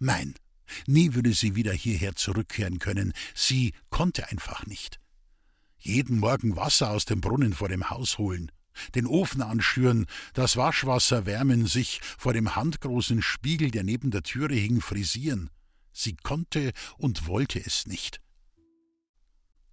Nein, 0.00 0.34
nie 0.88 1.14
würde 1.14 1.32
sie 1.32 1.54
wieder 1.54 1.72
hierher 1.72 2.16
zurückkehren 2.16 2.80
können, 2.80 3.12
sie 3.36 3.72
konnte 3.88 4.28
einfach 4.32 4.66
nicht 4.66 4.98
jeden 5.84 6.18
Morgen 6.18 6.56
Wasser 6.56 6.90
aus 6.90 7.04
dem 7.04 7.20
Brunnen 7.20 7.52
vor 7.54 7.68
dem 7.68 7.90
Haus 7.90 8.18
holen, 8.18 8.50
den 8.94 9.06
Ofen 9.06 9.42
anschüren, 9.42 10.06
das 10.34 10.56
Waschwasser 10.56 11.26
wärmen, 11.26 11.66
sich 11.66 12.00
vor 12.18 12.32
dem 12.32 12.54
handgroßen 12.54 13.22
Spiegel, 13.22 13.70
der 13.70 13.82
neben 13.82 14.10
der 14.10 14.22
Türe 14.22 14.54
hing, 14.54 14.80
frisieren. 14.80 15.50
Sie 15.92 16.16
konnte 16.16 16.72
und 16.96 17.26
wollte 17.26 17.58
es 17.58 17.86
nicht. 17.86 18.20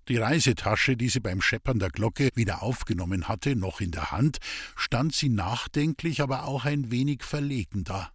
Die 0.07 0.17
Reisetasche, 0.17 0.97
die 0.97 1.07
sie 1.07 1.19
beim 1.19 1.39
Scheppern 1.39 1.77
der 1.77 1.91
Glocke 1.91 2.29
wieder 2.33 2.63
aufgenommen 2.63 3.27
hatte, 3.27 3.55
noch 3.55 3.79
in 3.79 3.91
der 3.91 4.11
Hand, 4.11 4.39
stand 4.75 5.13
sie 5.13 5.29
nachdenklich, 5.29 6.21
aber 6.21 6.45
auch 6.45 6.65
ein 6.65 6.89
wenig 6.89 7.23
verlegen 7.23 7.83
da. 7.83 8.11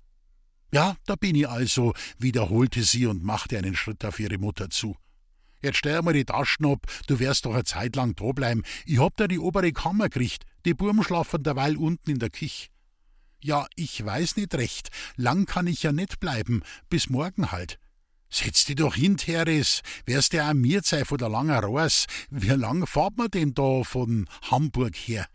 Ja, 0.73 0.97
da 1.07 1.15
bin 1.15 1.37
ich 1.37 1.49
also, 1.49 1.95
wiederholte 2.19 2.83
sie 2.83 3.07
und 3.07 3.23
machte 3.23 3.57
einen 3.57 3.77
Schritt 3.77 4.05
auf 4.05 4.19
ihre 4.19 4.39
Mutter 4.39 4.71
zu. 4.71 4.97
Jetzt 5.65 5.79
stell 5.79 6.03
mal 6.03 6.13
die 6.13 6.27
Taschen 6.27 6.67
ab, 6.67 6.87
du 7.07 7.19
wirst 7.19 7.47
doch 7.47 7.55
eine 7.55 7.65
Zeit 7.65 7.97
lang 7.97 8.15
da 8.17 8.33
bleiben. 8.33 8.63
Ich 8.85 8.99
hab 8.99 9.17
da 9.17 9.27
die 9.27 9.39
obere 9.39 9.73
Kammer 9.73 10.11
gekriegt. 10.11 10.45
Die 10.67 10.75
Burm 10.75 11.03
schlafen 11.03 11.43
derweil 11.43 11.79
unten 11.79 12.11
in 12.11 12.19
der 12.19 12.29
Kich. 12.29 12.71
Ja, 13.41 13.67
ich 13.75 14.05
weiß 14.05 14.37
nicht 14.37 14.55
recht. 14.57 14.91
Lang 15.17 15.47
kann 15.47 15.67
ich 15.67 15.83
ja 15.83 15.91
nicht 15.91 16.21
bleiben. 16.21 16.63
Bis 16.91 17.09
morgen 17.09 17.51
halt. 17.51 17.79
Setz 18.29 18.67
dich 18.67 18.77
doch 18.77 18.95
hin, 18.95 19.17
Teres. 19.17 19.81
Wärst 20.05 20.35
ja 20.35 20.51
auch 20.51 20.55
mir 20.55 20.83
Zeit 20.83 21.07
von 21.07 21.17
der 21.17 21.31
langen 21.31 21.59
Rohrs. 21.59 22.05
Wie 22.29 22.49
lang 22.49 22.87
fahrt 22.87 23.17
man 23.17 23.31
denn 23.31 23.55
da 23.55 23.85
von 23.85 24.29
Hamburg 24.51 24.95
her? 24.97 25.27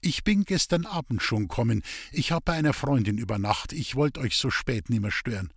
Ich 0.00 0.24
bin 0.24 0.44
gestern 0.44 0.86
Abend 0.86 1.22
schon 1.22 1.46
kommen. 1.48 1.82
Ich 2.10 2.32
hab 2.32 2.46
bei 2.46 2.54
einer 2.54 2.72
Freundin 2.72 3.18
über 3.18 3.38
Nacht. 3.38 3.74
Ich 3.74 3.96
wollt 3.96 4.16
euch 4.16 4.38
so 4.38 4.50
spät 4.50 4.88
nimmer 4.88 5.10
stören. 5.10 5.52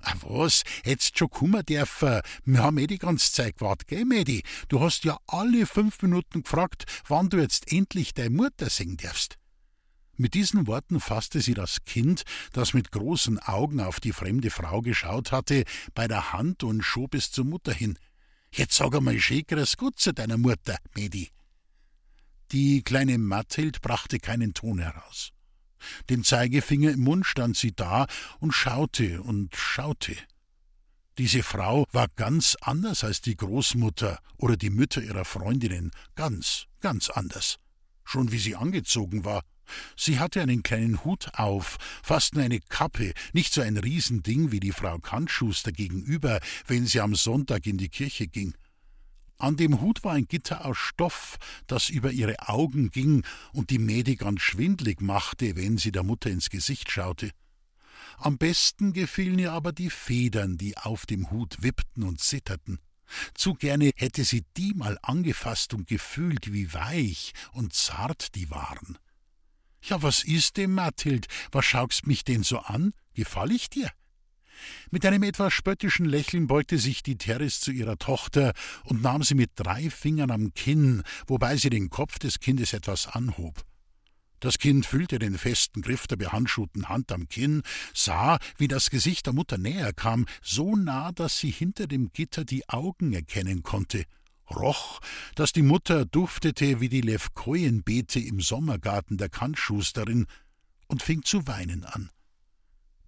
Ah, 0.00 0.14
was? 0.22 0.62
Hättest 0.84 1.18
schon 1.18 1.30
kummer 1.30 1.62
dürfen. 1.62 2.20
Wir 2.44 2.62
haben 2.62 2.78
eh 2.78 2.86
die 2.86 2.98
ganze 2.98 3.32
Zeit 3.32 3.58
gewartet, 3.58 3.88
gell, 3.88 4.04
Medi? 4.04 4.42
Du 4.68 4.80
hast 4.80 5.04
ja 5.04 5.18
alle 5.26 5.66
fünf 5.66 6.00
Minuten 6.02 6.42
gefragt, 6.42 6.84
wann 7.08 7.28
du 7.28 7.38
jetzt 7.38 7.72
endlich 7.72 8.14
deine 8.14 8.30
Mutter 8.30 8.70
singen 8.70 8.96
darfst. 8.96 9.38
Mit 10.16 10.34
diesen 10.34 10.66
Worten 10.66 10.98
fasste 10.98 11.40
sie 11.40 11.54
das 11.54 11.84
Kind, 11.84 12.24
das 12.52 12.74
mit 12.74 12.90
großen 12.90 13.38
Augen 13.38 13.80
auf 13.80 14.00
die 14.00 14.12
fremde 14.12 14.50
Frau 14.50 14.82
geschaut 14.82 15.30
hatte, 15.30 15.64
bei 15.94 16.08
der 16.08 16.32
Hand 16.32 16.64
und 16.64 16.82
schob 16.82 17.14
es 17.14 17.30
zur 17.30 17.44
Mutter 17.44 17.72
hin. 17.72 17.96
Jetzt 18.52 18.74
sag 18.76 18.94
einmal 18.96 19.18
schäkeres 19.20 19.76
Gut 19.76 19.98
zu 19.98 20.12
deiner 20.12 20.38
Mutter, 20.38 20.76
Medi. 20.96 21.30
Die 22.50 22.82
kleine 22.82 23.18
Mathild 23.18 23.80
brachte 23.80 24.18
keinen 24.18 24.54
Ton 24.54 24.78
heraus. 24.78 25.32
Den 26.10 26.24
Zeigefinger 26.24 26.90
im 26.90 27.00
Mund 27.00 27.26
stand 27.26 27.56
sie 27.56 27.72
da 27.72 28.06
und 28.40 28.52
schaute 28.52 29.22
und 29.22 29.54
schaute. 29.54 30.16
Diese 31.18 31.42
Frau 31.42 31.84
war 31.90 32.06
ganz 32.14 32.56
anders 32.60 33.02
als 33.02 33.20
die 33.20 33.36
Großmutter 33.36 34.20
oder 34.36 34.56
die 34.56 34.70
Mütter 34.70 35.02
ihrer 35.02 35.24
Freundinnen, 35.24 35.90
ganz, 36.14 36.66
ganz 36.80 37.10
anders. 37.10 37.58
Schon 38.04 38.30
wie 38.30 38.38
sie 38.38 38.54
angezogen 38.54 39.24
war. 39.24 39.42
Sie 39.96 40.18
hatte 40.18 40.40
einen 40.40 40.62
kleinen 40.62 41.04
Hut 41.04 41.28
auf, 41.34 41.76
fast 42.02 42.34
nur 42.34 42.44
eine 42.44 42.60
Kappe, 42.60 43.12
nicht 43.32 43.52
so 43.52 43.60
ein 43.60 43.76
Riesending 43.76 44.52
wie 44.52 44.60
die 44.60 44.72
Frau 44.72 44.98
Kantschuster 44.98 45.72
gegenüber, 45.72 46.40
wenn 46.66 46.86
sie 46.86 47.00
am 47.00 47.14
Sonntag 47.14 47.66
in 47.66 47.78
die 47.78 47.90
Kirche 47.90 48.28
ging. 48.28 48.54
An 49.38 49.56
dem 49.56 49.80
Hut 49.80 50.02
war 50.02 50.14
ein 50.14 50.26
Gitter 50.26 50.64
aus 50.64 50.76
Stoff, 50.76 51.38
das 51.68 51.90
über 51.90 52.10
ihre 52.10 52.48
Augen 52.48 52.90
ging 52.90 53.24
und 53.52 53.70
die 53.70 53.78
Mädi 53.78 54.16
ganz 54.16 54.42
schwindlig 54.42 55.00
machte, 55.00 55.54
wenn 55.54 55.78
sie 55.78 55.92
der 55.92 56.02
Mutter 56.02 56.28
ins 56.28 56.50
Gesicht 56.50 56.90
schaute. 56.90 57.30
Am 58.16 58.36
besten 58.36 58.92
gefielen 58.92 59.38
ihr 59.38 59.52
aber 59.52 59.72
die 59.72 59.90
Federn, 59.90 60.58
die 60.58 60.76
auf 60.76 61.06
dem 61.06 61.30
Hut 61.30 61.62
wippten 61.62 62.02
und 62.02 62.20
zitterten. 62.20 62.80
Zu 63.34 63.54
gerne 63.54 63.92
hätte 63.96 64.24
sie 64.24 64.44
die 64.56 64.74
mal 64.74 64.98
angefasst 65.02 65.72
und 65.72 65.86
gefühlt, 65.86 66.52
wie 66.52 66.74
weich 66.74 67.32
und 67.52 67.72
zart 67.72 68.34
die 68.34 68.50
waren. 68.50 68.98
Ja, 69.82 70.02
was 70.02 70.24
ist 70.24 70.56
dem, 70.56 70.74
Mathild? 70.74 71.28
Was 71.52 71.64
schaust 71.64 72.08
mich 72.08 72.24
denn 72.24 72.42
so 72.42 72.58
an? 72.58 72.92
Gefall 73.14 73.52
ich 73.52 73.70
dir? 73.70 73.90
Mit 74.90 75.04
einem 75.06 75.22
etwas 75.22 75.52
spöttischen 75.52 76.06
Lächeln 76.06 76.46
beugte 76.46 76.78
sich 76.78 77.02
die 77.02 77.16
Teres 77.16 77.60
zu 77.60 77.70
ihrer 77.70 77.98
Tochter 77.98 78.52
und 78.84 79.02
nahm 79.02 79.22
sie 79.22 79.34
mit 79.34 79.50
drei 79.54 79.90
Fingern 79.90 80.30
am 80.30 80.54
Kinn, 80.54 81.02
wobei 81.26 81.56
sie 81.56 81.70
den 81.70 81.90
Kopf 81.90 82.18
des 82.18 82.40
Kindes 82.40 82.72
etwas 82.72 83.06
anhob. 83.06 83.64
Das 84.40 84.58
Kind 84.58 84.86
fühlte 84.86 85.18
den 85.18 85.36
festen 85.36 85.82
Griff 85.82 86.06
der 86.06 86.16
behandschuhten 86.16 86.88
Hand 86.88 87.10
am 87.10 87.28
Kinn, 87.28 87.62
sah, 87.92 88.38
wie 88.56 88.68
das 88.68 88.90
Gesicht 88.90 89.26
der 89.26 89.32
Mutter 89.32 89.58
näher 89.58 89.92
kam, 89.92 90.26
so 90.42 90.76
nah, 90.76 91.10
dass 91.10 91.38
sie 91.38 91.50
hinter 91.50 91.88
dem 91.88 92.12
Gitter 92.12 92.44
die 92.44 92.68
Augen 92.68 93.12
erkennen 93.12 93.64
konnte, 93.64 94.04
roch, 94.48 95.00
dass 95.34 95.52
die 95.52 95.62
Mutter 95.62 96.04
duftete 96.04 96.80
wie 96.80 96.88
die 96.88 97.00
Levkojenbeete 97.00 98.20
im 98.20 98.40
Sommergarten 98.40 99.18
der 99.18 99.28
Kantschusterin 99.28 100.26
und 100.86 101.02
fing 101.02 101.22
zu 101.22 101.46
weinen 101.46 101.84
an. 101.84 102.10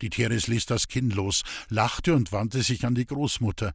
Die 0.02 0.11
Teres 0.11 0.47
ließ 0.47 0.66
das 0.66 0.88
Kinn 0.88 1.11
los, 1.11 1.42
lachte 1.69 2.14
und 2.14 2.33
wandte 2.33 2.62
sich 2.62 2.85
an 2.85 2.95
die 2.95 3.07
Großmutter. 3.07 3.73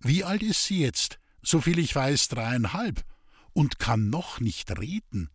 Wie 0.00 0.24
alt 0.24 0.42
ist 0.42 0.64
sie 0.64 0.80
jetzt? 0.80 1.18
Soviel 1.42 1.78
ich 1.78 1.94
weiß, 1.94 2.28
dreieinhalb. 2.28 3.04
Und 3.52 3.78
kann 3.78 4.10
noch 4.10 4.40
nicht 4.40 4.78
reden. 4.78 5.30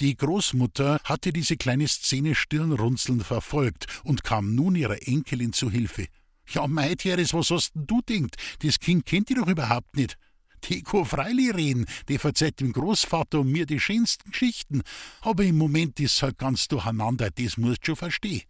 Die 0.00 0.16
Großmutter 0.16 1.00
hatte 1.04 1.32
diese 1.32 1.56
kleine 1.56 1.88
Szene 1.88 2.34
stirnrunzelnd 2.34 3.22
verfolgt 3.22 3.86
und 4.04 4.24
kam 4.24 4.54
nun 4.54 4.76
ihrer 4.76 5.08
Enkelin 5.08 5.54
zu 5.54 5.70
Hilfe. 5.70 6.06
Ja, 6.48 6.66
mei, 6.66 6.94
Teres, 6.94 7.32
was 7.32 7.50
hast 7.50 7.74
denn 7.74 7.86
du 7.86 8.02
denkt? 8.02 8.36
Das 8.60 8.78
Kind 8.78 9.06
kennt 9.06 9.30
die 9.30 9.34
doch 9.34 9.48
überhaupt 9.48 9.96
nicht. 9.96 10.16
Die 10.64 10.82
kann 10.82 11.04
freilich 11.04 11.54
reden, 11.54 11.86
die 12.08 12.18
verzeiht 12.18 12.60
dem 12.60 12.72
Großvater 12.72 13.40
und 13.40 13.50
mir 13.50 13.66
die 13.66 13.80
schönsten 13.80 14.30
Geschichten. 14.30 14.82
Aber 15.20 15.44
im 15.44 15.56
Moment 15.56 15.98
ist 16.00 16.22
halt 16.22 16.38
ganz 16.38 16.68
durcheinander, 16.68 17.30
das 17.30 17.56
musst 17.56 17.82
du 17.82 17.86
schon 17.86 17.96
verstehen. 17.96 18.42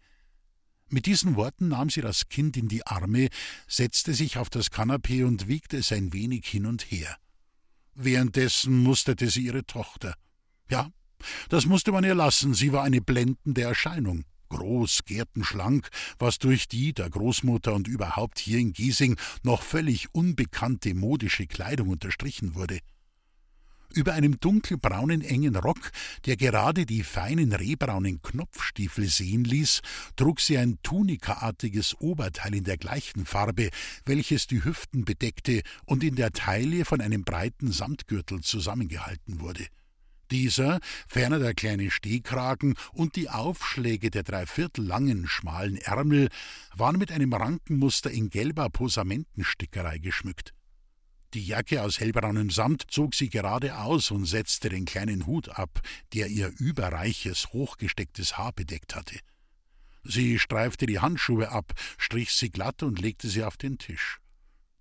Mit 0.89 1.05
diesen 1.05 1.35
Worten 1.35 1.67
nahm 1.67 1.89
sie 1.89 2.01
das 2.01 2.29
Kind 2.29 2.55
in 2.55 2.69
die 2.69 2.85
Arme, 2.87 3.27
setzte 3.67 4.13
sich 4.13 4.37
auf 4.37 4.49
das 4.49 4.71
Kanapee 4.71 5.23
und 5.23 5.47
wiegte 5.47 5.77
es 5.77 5.91
ein 5.91 6.13
wenig 6.13 6.47
hin 6.47 6.65
und 6.65 6.89
her. 6.89 7.17
Währenddessen 7.93 8.83
musterte 8.83 9.29
sie 9.29 9.45
ihre 9.45 9.65
Tochter. 9.65 10.13
Ja, 10.69 10.91
das 11.49 11.65
musste 11.65 11.91
man 11.91 12.03
ihr 12.03 12.15
lassen, 12.15 12.53
sie 12.53 12.71
war 12.71 12.83
eine 12.83 13.01
blendende 13.01 13.63
Erscheinung. 13.63 14.23
Groß, 14.49 15.03
gärtenschlank, 15.05 15.89
was 16.19 16.39
durch 16.39 16.69
die 16.69 16.93
der 16.93 17.09
Großmutter 17.09 17.73
und 17.73 17.89
überhaupt 17.89 18.39
hier 18.39 18.59
in 18.59 18.71
Giesing 18.71 19.17
noch 19.43 19.61
völlig 19.61 20.13
unbekannte 20.13 20.93
modische 20.93 21.47
Kleidung 21.47 21.89
unterstrichen 21.89 22.55
wurde. 22.55 22.79
Über 23.97 24.13
einem 24.13 24.39
dunkelbraunen 24.39 25.21
engen 25.21 25.55
Rock, 25.55 25.89
der 26.27 26.37
gerade 26.37 26.85
die 26.85 27.01
feinen 27.01 27.51
rehbraunen 27.51 28.21
Knopfstiefel 28.21 29.07
sehen 29.07 29.43
ließ, 29.43 29.81
trug 30.15 30.39
sie 30.39 30.59
ein 30.59 30.77
tunikaartiges 30.83 31.99
Oberteil 31.99 32.53
in 32.53 32.63
der 32.63 32.77
gleichen 32.77 33.25
Farbe, 33.25 33.71
welches 34.05 34.45
die 34.45 34.63
Hüften 34.63 35.03
bedeckte 35.03 35.63
und 35.85 36.03
in 36.03 36.13
der 36.15 36.31
Taille 36.31 36.85
von 36.85 37.01
einem 37.01 37.23
breiten 37.23 37.71
Samtgürtel 37.71 38.41
zusammengehalten 38.41 39.39
wurde. 39.39 39.65
Dieser, 40.29 40.79
ferner 41.07 41.39
der 41.39 41.55
kleine 41.55 41.89
Stehkragen 41.89 42.75
und 42.93 43.15
die 43.15 43.31
Aufschläge 43.31 44.11
der 44.11 44.21
dreiviertel 44.21 44.85
langen, 44.85 45.27
schmalen 45.27 45.77
Ärmel 45.77 46.29
waren 46.75 46.99
mit 46.99 47.11
einem 47.11 47.33
Rankenmuster 47.33 48.11
in 48.11 48.29
gelber 48.29 48.69
Posamentenstickerei 48.69 49.97
geschmückt. 49.97 50.53
Die 51.33 51.45
Jacke 51.45 51.83
aus 51.83 51.99
hellbraunem 51.99 52.49
Samt 52.49 52.85
zog 52.89 53.13
sie 53.13 53.29
gerade 53.29 53.77
aus 53.77 54.11
und 54.11 54.25
setzte 54.25 54.69
den 54.69 54.85
kleinen 54.85 55.25
Hut 55.25 55.49
ab, 55.49 55.81
der 56.13 56.27
ihr 56.27 56.53
überreiches, 56.57 57.51
hochgestecktes 57.51 58.37
Haar 58.37 58.53
bedeckt 58.53 58.95
hatte. 58.95 59.19
Sie 60.03 60.39
streifte 60.39 60.85
die 60.85 60.99
Handschuhe 60.99 61.51
ab, 61.51 61.73
strich 61.97 62.31
sie 62.31 62.49
glatt 62.49 62.81
und 62.81 62.99
legte 62.99 63.27
sie 63.27 63.43
auf 63.43 63.57
den 63.57 63.77
Tisch. 63.77 64.19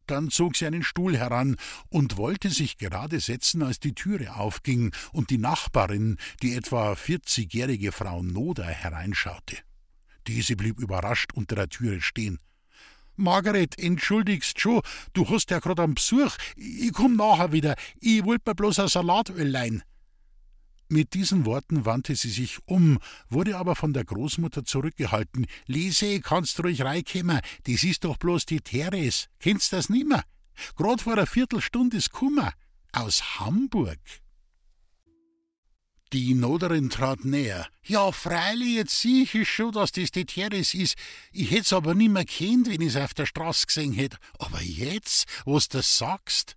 Dann 0.06 0.30
zog 0.30 0.56
sie 0.56 0.66
einen 0.66 0.84
Stuhl 0.84 1.16
heran 1.16 1.56
und 1.88 2.16
wollte 2.16 2.48
sich 2.50 2.78
gerade 2.78 3.18
setzen, 3.18 3.64
als 3.64 3.80
die 3.80 3.94
Türe 3.94 4.36
aufging 4.36 4.94
und 5.12 5.30
die 5.30 5.38
Nachbarin, 5.38 6.16
die 6.42 6.54
etwa 6.54 6.94
vierzigjährige 6.94 7.90
Frau 7.90 8.22
Noder, 8.22 8.66
hereinschaute. 8.66 9.58
Diese 10.28 10.54
blieb 10.54 10.78
überrascht 10.78 11.32
unter 11.34 11.56
der 11.56 11.68
Türe 11.68 12.00
stehen. 12.00 12.38
Margaret, 13.16 13.78
entschuldigst 13.78 14.60
schon, 14.60 14.82
du 15.12 15.28
hast 15.28 15.50
ja 15.50 15.58
grad 15.58 15.80
einen 15.80 15.94
Besuch. 15.94 16.36
Ich 16.56 16.92
komm 16.92 17.16
nachher 17.16 17.52
wieder. 17.52 17.74
Ich 18.00 18.24
wollt 18.24 18.46
mir 18.46 18.54
bloß 18.54 18.80
ein 18.80 18.88
Salatöl 18.88 19.48
leihen. 19.48 19.82
Mit 20.88 21.14
diesen 21.14 21.46
Worten 21.46 21.84
wandte 21.84 22.14
sie 22.14 22.30
sich 22.30 22.58
um, 22.66 22.98
wurde 23.28 23.56
aber 23.56 23.74
von 23.74 23.92
der 23.92 24.04
Großmutter 24.04 24.64
zurückgehalten. 24.64 25.46
Lise, 25.66 26.20
kannst 26.20 26.62
ruhig 26.62 26.82
reinkommen, 26.82 27.40
das 27.64 27.82
ist 27.82 28.04
doch 28.04 28.16
bloß 28.18 28.46
die 28.46 28.60
Teres. 28.60 29.28
Kennst 29.40 29.72
das 29.72 29.88
nimmer? 29.88 30.22
Grad 30.76 31.00
vor 31.00 31.14
einer 31.14 31.26
Viertelstunde 31.26 31.96
ist 31.96 32.12
Kummer. 32.12 32.52
Aus 32.92 33.40
Hamburg. 33.40 33.98
Die 36.12 36.34
Noderin 36.34 36.88
trat 36.88 37.24
näher. 37.24 37.66
Ja, 37.84 38.12
freilich, 38.12 38.76
jetzt 38.76 39.00
sieh 39.00 39.24
ich 39.24 39.50
schon, 39.50 39.72
dass 39.72 39.90
das 39.90 40.12
die 40.12 40.24
Teres 40.24 40.72
ist. 40.72 40.96
Ich 41.32 41.50
hätt's 41.50 41.72
aber 41.72 41.94
nimmer 41.94 42.24
kennt, 42.24 42.68
wenn 42.68 42.80
ich's 42.80 42.96
auf 42.96 43.12
der 43.12 43.26
Straße 43.26 43.66
gesehen 43.66 43.92
hätt. 43.92 44.16
Aber 44.38 44.62
jetzt, 44.62 45.26
wo's 45.44 45.68
das 45.68 45.98
sagst? 45.98 46.54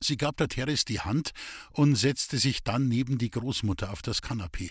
Sie 0.00 0.16
gab 0.16 0.36
der 0.38 0.48
Teres 0.48 0.84
die 0.84 1.00
Hand 1.00 1.32
und 1.72 1.96
setzte 1.96 2.38
sich 2.38 2.62
dann 2.62 2.88
neben 2.88 3.18
die 3.18 3.30
Großmutter 3.30 3.90
auf 3.92 4.00
das 4.00 4.22
Kanapee. 4.22 4.70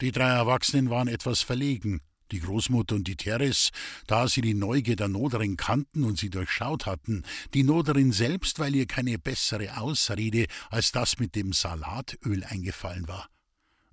Die 0.00 0.12
drei 0.12 0.28
Erwachsenen 0.28 0.88
waren 0.88 1.08
etwas 1.08 1.42
verlegen. 1.42 2.00
Die 2.32 2.40
Großmutter 2.40 2.96
und 2.96 3.06
die 3.06 3.16
Teres, 3.16 3.70
da 4.06 4.26
sie 4.26 4.40
die 4.40 4.54
Neugier 4.54 4.96
der 4.96 5.08
Noderin 5.08 5.56
kannten 5.56 6.04
und 6.04 6.18
sie 6.18 6.30
durchschaut 6.30 6.86
hatten, 6.86 7.22
die 7.54 7.62
Noderin 7.62 8.12
selbst, 8.12 8.58
weil 8.58 8.74
ihr 8.74 8.86
keine 8.86 9.18
bessere 9.18 9.78
Ausrede 9.78 10.46
als 10.70 10.92
das 10.92 11.18
mit 11.18 11.34
dem 11.34 11.52
Salatöl 11.52 12.44
eingefallen 12.44 13.06
war. 13.08 13.28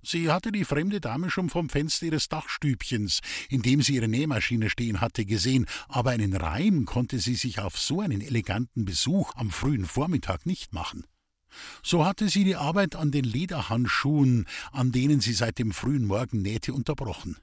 Sie 0.06 0.30
hatte 0.30 0.52
die 0.52 0.64
fremde 0.64 1.00
Dame 1.00 1.30
schon 1.30 1.48
vom 1.48 1.70
Fenster 1.70 2.06
ihres 2.06 2.28
Dachstübchens, 2.28 3.20
in 3.48 3.62
dem 3.62 3.80
sie 3.80 3.94
ihre 3.94 4.08
Nähmaschine 4.08 4.68
stehen 4.68 5.00
hatte, 5.00 5.24
gesehen, 5.24 5.64
aber 5.88 6.10
einen 6.10 6.36
Reim 6.36 6.84
konnte 6.84 7.18
sie 7.18 7.34
sich 7.36 7.58
auf 7.58 7.78
so 7.78 8.00
einen 8.02 8.20
eleganten 8.20 8.84
Besuch 8.84 9.34
am 9.36 9.50
frühen 9.50 9.86
Vormittag 9.86 10.44
nicht 10.44 10.74
machen. 10.74 11.06
So 11.82 12.04
hatte 12.04 12.28
sie 12.28 12.44
die 12.44 12.56
Arbeit 12.56 12.96
an 12.96 13.12
den 13.12 13.24
Lederhandschuhen, 13.24 14.46
an 14.72 14.92
denen 14.92 15.20
sie 15.20 15.32
seit 15.32 15.58
dem 15.58 15.72
frühen 15.72 16.04
Morgen 16.04 16.42
nähte, 16.42 16.74
unterbrochen. 16.74 17.38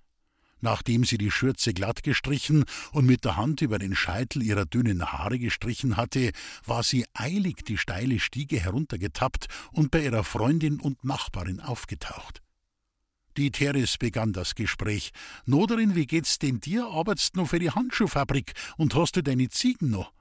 Nachdem 0.61 1.03
sie 1.03 1.17
die 1.17 1.31
Schürze 1.31 1.73
glatt 1.73 2.03
gestrichen 2.03 2.65
und 2.91 3.05
mit 3.05 3.25
der 3.25 3.35
Hand 3.35 3.61
über 3.61 3.79
den 3.79 3.95
Scheitel 3.95 4.43
ihrer 4.43 4.65
dünnen 4.65 5.11
Haare 5.11 5.39
gestrichen 5.39 5.97
hatte, 5.97 6.31
war 6.65 6.83
sie 6.83 7.05
eilig 7.13 7.65
die 7.65 7.77
steile 7.77 8.19
Stiege 8.19 8.59
heruntergetappt 8.59 9.47
und 9.71 9.91
bei 9.91 10.03
ihrer 10.03 10.23
Freundin 10.23 10.79
und 10.79 11.03
Nachbarin 11.03 11.59
aufgetaucht. 11.59 12.41
Die 13.37 13.51
Teres 13.51 13.97
begann 13.97 14.33
das 14.33 14.55
Gespräch. 14.55 15.11
Noderin, 15.45 15.95
wie 15.95 16.05
geht's 16.05 16.37
denn 16.37 16.59
dir? 16.59 16.85
Arbeitst 16.87 17.35
noch 17.35 17.47
für 17.47 17.59
die 17.59 17.71
Handschuhfabrik 17.71 18.53
und 18.77 18.93
hast 18.93 19.15
du 19.15 19.23
deine 19.23 19.49
Ziegen 19.49 19.89
noch? 19.89 20.11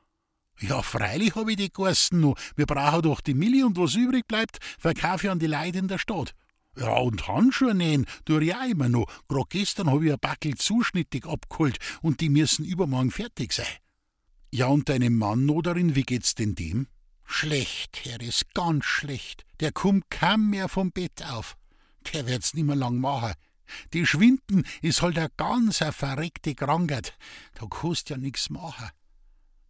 Ja, 0.61 0.83
freilich 0.83 1.35
hab 1.35 1.49
ich 1.49 1.57
die 1.57 1.73
Garsten 1.73 2.21
noch. 2.21 2.37
Wir 2.55 2.67
brauchen 2.67 3.03
doch 3.03 3.21
die 3.21 3.35
Milli 3.35 3.65
und 3.65 3.79
was 3.79 3.95
übrig 3.95 4.29
bleibt, 4.29 4.59
verkaufe 4.79 5.27
ich 5.27 5.31
an 5.31 5.39
die 5.39 5.47
Leute 5.47 5.79
in 5.79 5.89
der 5.89 5.99
Stadt. 5.99 6.35
Ja, 6.81 6.97
und 6.97 7.29
Handschuhe 7.29 7.75
nähen, 7.75 8.07
tue 8.25 8.43
ich 8.43 8.55
auch 8.55 8.69
immer 8.69 8.89
noch. 8.89 9.07
Grad 9.29 9.51
gestern 9.51 9.91
hab 9.91 10.03
ich 10.03 10.13
ein 10.13 10.19
Backel 10.19 10.57
zuschnittig 10.57 11.27
abgeholt 11.27 11.79
und 12.03 12.21
die 12.21 12.31
müssen 12.31 12.65
übermorgen 12.65 13.11
fertig 13.11 13.53
sein. 13.53 13.67
Ja, 14.51 14.67
und 14.67 14.89
deinem 14.89 15.17
Mann, 15.17 15.47
Noderin, 15.47 15.95
wie 15.95 16.03
geht's 16.03 16.35
denn 16.35 16.57
dem? 16.57 16.89
Schlecht, 17.25 18.01
Herr, 18.05 18.21
ist 18.21 18.53
ganz 18.55 18.85
schlecht. 18.85 19.45
Der 19.61 19.71
kommt 19.71 20.11
kaum 20.11 20.51
mehr 20.51 20.69
vom 20.69 20.91
Bett 20.91 21.25
auf 21.25 21.57
der 22.13 22.27
wird's 22.27 22.55
nimmer 22.55 22.77
lang 22.77 22.99
machen. 22.99 23.35
Die 23.93 24.07
Schwinden 24.07 24.65
is 24.83 25.01
halt 25.01 25.19
a 25.19 25.29
ganz 25.37 25.81
a 25.83 25.93
verreckte 25.93 26.55
Krankheit. 26.55 27.17
Da 27.55 27.67
kannst 27.67 28.11
ja 28.11 28.17
nix 28.17 28.51
machen. 28.51 28.91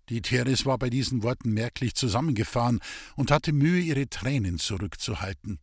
Die 0.08 0.22
Teres 0.22 0.64
war 0.64 0.78
bei 0.78 0.90
diesen 0.90 1.22
Worten 1.22 1.52
merklich 1.52 1.94
zusammengefahren 1.94 2.80
und 3.14 3.30
hatte 3.30 3.52
Mühe, 3.52 3.80
ihre 3.80 4.08
Tränen 4.08 4.58
zurückzuhalten. 4.58 5.60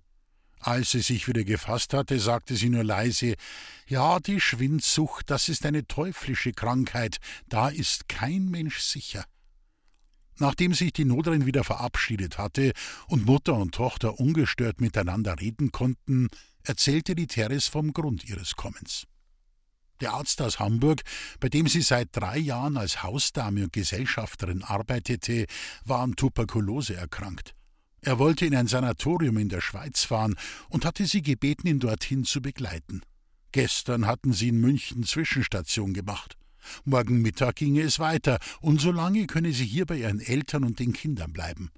Als 0.59 0.91
sie 0.91 1.01
sich 1.01 1.27
wieder 1.27 1.43
gefasst 1.43 1.93
hatte, 1.93 2.19
sagte 2.19 2.55
sie 2.55 2.69
nur 2.69 2.83
leise 2.83 3.35
Ja, 3.87 4.19
die 4.19 4.41
Schwindsucht, 4.41 5.29
das 5.29 5.49
ist 5.49 5.65
eine 5.65 5.87
teuflische 5.87 6.51
Krankheit, 6.51 7.17
da 7.47 7.69
ist 7.69 8.09
kein 8.09 8.49
Mensch 8.49 8.79
sicher. 8.79 9.25
Nachdem 10.39 10.73
sich 10.73 10.93
die 10.93 11.05
Notrin 11.05 11.45
wieder 11.45 11.63
verabschiedet 11.63 12.37
hatte 12.37 12.73
und 13.07 13.25
Mutter 13.25 13.55
und 13.55 13.73
Tochter 13.73 14.19
ungestört 14.19 14.81
miteinander 14.81 15.39
reden 15.39 15.71
konnten, 15.71 16.27
erzählte 16.63 17.15
die 17.15 17.27
Teres 17.27 17.67
vom 17.67 17.93
Grund 17.93 18.23
ihres 18.25 18.55
Kommens. 18.55 19.07
Der 19.99 20.13
Arzt 20.13 20.41
aus 20.43 20.59
Hamburg, 20.59 21.01
bei 21.39 21.49
dem 21.49 21.67
sie 21.67 21.81
seit 21.81 22.09
drei 22.11 22.37
Jahren 22.37 22.77
als 22.77 23.01
Hausdame 23.01 23.63
und 23.63 23.73
Gesellschafterin 23.73 24.63
arbeitete, 24.63 25.47
war 25.85 26.01
an 26.01 26.15
Tuberkulose 26.15 26.95
erkrankt. 26.95 27.56
Er 28.01 28.19
wollte 28.19 28.45
in 28.45 28.55
ein 28.55 28.67
Sanatorium 28.67 29.37
in 29.37 29.49
der 29.49 29.61
Schweiz 29.61 30.03
fahren 30.03 30.35
und 30.69 30.85
hatte 30.85 31.05
sie 31.05 31.21
gebeten, 31.21 31.67
ihn 31.67 31.79
dorthin 31.79 32.23
zu 32.23 32.41
begleiten. 32.41 33.01
Gestern 33.51 34.05
hatten 34.05 34.33
sie 34.33 34.49
in 34.49 34.59
München 34.59 35.03
Zwischenstation 35.03 35.93
gemacht. 35.93 36.37
Morgen 36.83 37.21
Mittag 37.21 37.55
ginge 37.55 37.81
es 37.81 37.99
weiter, 37.99 38.39
und 38.61 38.81
so 38.81 38.91
lange 38.91 39.25
könne 39.25 39.53
sie 39.53 39.65
hier 39.65 39.85
bei 39.85 39.97
ihren 39.97 40.19
Eltern 40.19 40.63
und 40.63 40.79
den 40.79 40.93
Kindern 40.93 41.31
bleiben. 41.31 41.71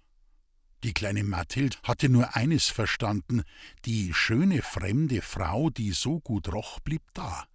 Die 0.83 0.93
kleine 0.93 1.23
Mathild 1.23 1.79
hatte 1.83 2.09
nur 2.09 2.35
eines 2.35 2.67
verstanden, 2.67 3.43
die 3.85 4.13
schöne 4.13 4.61
fremde 4.61 5.21
Frau, 5.21 5.69
die 5.69 5.91
so 5.91 6.19
gut 6.21 6.51
roch, 6.51 6.79
blieb 6.79 7.03
da. 7.13 7.45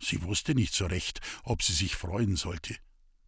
Sie 0.00 0.22
wusste 0.22 0.54
nicht 0.54 0.74
so 0.74 0.86
recht, 0.86 1.20
ob 1.44 1.62
sie 1.62 1.72
sich 1.72 1.96
freuen 1.96 2.36
sollte. 2.36 2.76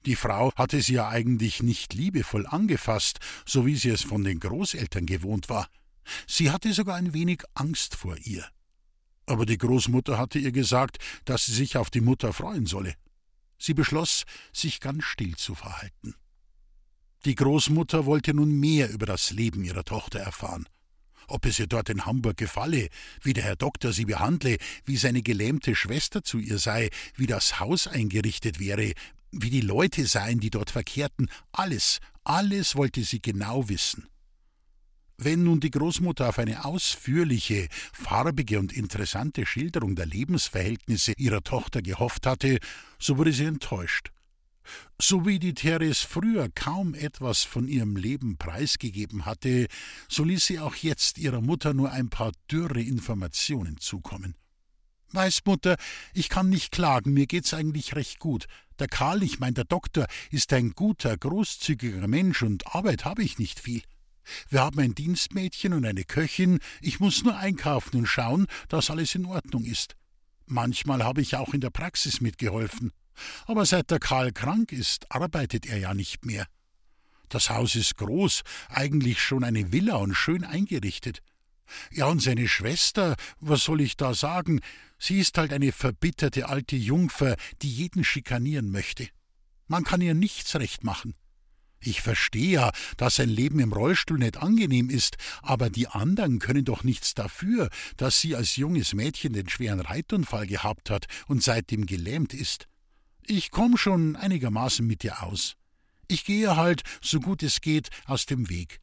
Die 0.07 0.17
Frau 0.17 0.53
hatte 0.57 0.81
sie 0.81 0.95
ja 0.95 1.09
eigentlich 1.09 1.63
nicht 1.63 1.93
liebevoll 1.93 2.47
angefasst, 2.47 3.19
so 3.45 3.67
wie 3.67 3.77
sie 3.77 3.91
es 3.91 4.03
von 4.03 4.25
den 4.25 4.41
Großeltern 4.41 5.07
gewohnt 5.07 5.49
war. 5.49 5.69
Sie 6.27 6.51
hatte 6.51 6.73
sogar 6.73 6.97
ein 6.97 7.13
wenig 7.13 7.43
Angst 7.55 7.97
vor 7.97 8.17
ihr. 8.17 8.47
Aber 9.27 9.47
die 9.47 9.59
Großmutter 9.59 10.19
hatte 10.19 10.39
ihr 10.39 10.53
gesagt, 10.53 10.99
dass 11.25 11.47
sie 11.47 11.53
sich 11.53 11.77
auf 11.77 11.91
die 11.91 12.01
Mutter 12.01 12.33
freuen 12.33 12.67
solle. 12.67 12.95
Sie 13.59 13.75
beschloss, 13.75 14.25
sich 14.53 14.81
ganz 14.81 15.05
still 15.05 15.37
zu 15.37 15.55
verhalten. 15.55 16.15
Die 17.27 17.35
Großmutter 17.35 18.07
wollte 18.07 18.33
nun 18.33 18.59
mehr 18.59 18.91
über 18.91 19.05
das 19.05 19.31
Leben 19.31 19.63
ihrer 19.63 19.85
Tochter 19.85 20.21
erfahren. 20.21 20.67
Ob 21.29 21.45
es 21.47 21.59
ihr 21.61 21.67
dort 21.67 21.91
in 21.91 22.07
Hamburg 22.07 22.39
gefalle, 22.39 22.89
wie 23.23 23.35
der 23.35 23.45
Herr 23.45 23.57
Doktor 23.57 23.93
sie 23.93 24.07
behandle, 24.07 24.57
wie 24.85 24.97
seine 24.97 25.23
gelähmte 25.23 25.77
Schwester 25.77 26.25
zu 26.25 26.39
ihr 26.39 26.59
sei, 26.59 26.91
wie 27.15 27.27
das 27.27 27.61
Haus 27.61 27.87
eingerichtet 27.87 28.59
wäre, 28.59 28.95
wie 29.33 29.51
die 29.51 29.61
Leute 29.61 30.07
seien, 30.07 30.41
die 30.41 30.51
dort 30.51 30.71
verkehrten, 30.71 31.29
alles, 31.53 32.01
alles 32.25 32.77
wollte 32.77 33.03
sie 33.03 33.21
genau 33.21 33.69
wissen. 33.69 34.09
Wenn 35.23 35.45
nun 35.45 35.61
die 35.61 35.71
Großmutter 35.71 36.31
auf 36.31 36.39
eine 36.39 36.65
ausführliche, 36.65 37.69
farbige 37.93 38.59
und 38.59 38.73
interessante 38.73 39.45
Schilderung 39.45 39.95
der 39.95 40.07
Lebensverhältnisse 40.07 41.13
ihrer 41.19 41.43
Tochter 41.43 41.83
gehofft 41.83 42.27
hatte, 42.27 42.59
so 42.99 43.19
wurde 43.19 43.35
sie 43.35 43.45
enttäuscht. 43.45 44.13
So 44.99 45.27
wie 45.27 45.39
die 45.39 45.53
Therese 45.53 46.07
früher 46.07 46.49
kaum 46.55 46.95
etwas 46.95 47.45
von 47.45 47.69
ihrem 47.69 47.97
Leben 47.97 48.39
preisgegeben 48.39 49.27
hatte, 49.27 49.67
so 50.09 50.25
ließ 50.25 50.47
sie 50.47 50.59
auch 50.59 50.75
jetzt 50.77 51.19
ihrer 51.19 51.43
Mutter 51.43 51.75
nur 51.75 51.91
ein 51.91 52.09
paar 52.09 52.33
dürre 52.51 52.81
Informationen 52.81 53.77
zukommen. 53.79 54.37
Weiß, 55.13 55.41
Mutter, 55.45 55.77
ich 56.15 56.29
kann 56.29 56.49
nicht 56.49 56.71
klagen, 56.71 57.13
mir 57.13 57.27
geht's 57.27 57.53
eigentlich 57.53 57.97
recht 57.97 58.21
gut. 58.21 58.47
Der 58.79 58.87
Karl, 58.87 59.23
ich 59.23 59.41
mein 59.41 59.55
der 59.55 59.65
Doktor, 59.65 60.07
ist 60.31 60.53
ein 60.53 60.71
guter, 60.71 61.17
großzügiger 61.17 62.07
Mensch 62.07 62.43
und 62.43 62.75
Arbeit 62.75 63.05
habe 63.05 63.23
ich 63.23 63.39
nicht 63.39 63.59
viel. 63.59 63.83
Wir 64.49 64.61
haben 64.61 64.79
ein 64.79 64.95
Dienstmädchen 64.95 65.73
und 65.73 65.85
eine 65.85 66.05
Köchin, 66.05 66.61
ich 66.81 67.01
muss 67.01 67.25
nur 67.25 67.37
einkaufen 67.37 67.97
und 67.97 68.07
schauen, 68.07 68.47
dass 68.69 68.91
alles 68.91 69.15
in 69.17 69.27
Ordnung 69.27 69.65
ist. 69.65 69.97
Manchmal 70.47 71.05
habe 71.05 71.21
ich 71.21 71.37
auch 71.37 71.55
in 71.55 71.61
der 71.61 71.71
Praxis 71.71 72.21
mitgeholfen. 72.21 72.93
Aber 73.47 73.67
seit 73.67 73.91
der 73.91 73.99
Karl 73.99 74.33
krank 74.33 74.73
ist, 74.73 75.11
arbeitet 75.11 75.67
er 75.67 75.79
ja 75.79 75.95
nicht 75.95 76.25
mehr. 76.25 76.47
Das 77.29 77.51
Haus 77.51 77.75
ist 77.75 77.97
groß, 77.97 78.43
eigentlich 78.69 79.21
schon 79.21 79.45
eine 79.45 79.73
Villa 79.73 79.97
und 79.97 80.15
schön 80.15 80.45
eingerichtet. 80.45 81.21
Ja, 81.91 82.07
und 82.07 82.23
seine 82.23 82.49
Schwester, 82.49 83.17
was 83.41 83.65
soll 83.65 83.81
ich 83.81 83.97
da 83.97 84.15
sagen? 84.15 84.61
Sie 84.99 85.19
ist 85.19 85.39
halt 85.39 85.53
eine 85.53 85.73
verbitterte 85.73 86.49
alte 86.49 86.77
Jungfer, 86.77 87.37
die 87.63 87.71
jeden 87.71 88.05
schikanieren 88.05 88.71
möchte. 88.71 89.09
Man 89.67 89.85
kann 89.85 90.01
ihr 90.01 90.15
nichts 90.15 90.57
recht 90.57 90.85
machen. 90.85 91.15
Ich 91.83 92.03
verstehe 92.03 92.51
ja, 92.51 92.73
dass 92.99 93.21
ein 93.21 93.31
Leben 93.31 93.59
im 93.59 93.73
Rollstuhl 93.73 94.19
nicht 94.19 94.37
angenehm 94.37 94.91
ist, 94.91 95.17
aber 95.41 95.71
die 95.71 95.89
anderen 95.89 96.39
können 96.39 96.65
doch 96.65 96.85
nichts 96.85 97.15
dafür, 97.15 97.71
dass 97.97 98.21
sie 98.21 98.37
als 98.37 98.57
junges 98.57 98.93
Mädchen 98.93 99.33
den 99.33 99.49
schweren 99.49 99.81
Reitunfall 99.81 100.47
gehabt 100.47 100.91
hat 100.91 101.07
und 101.27 101.43
seitdem 101.43 101.87
gelähmt 101.87 102.35
ist. 102.35 102.69
Ich 103.27 103.51
komm 103.51 103.79
schon 103.79 104.17
einigermaßen 104.17 104.87
mit 104.87 105.03
dir 105.03 105.23
aus. 105.23 105.57
Ich 106.07 106.25
gehe 106.25 106.57
halt, 106.57 106.83
so 107.01 107.21
gut 107.21 107.43
es 107.43 107.61
geht, 107.61 107.89
aus 108.05 108.27
dem 108.27 108.51
Weg. 108.51 108.81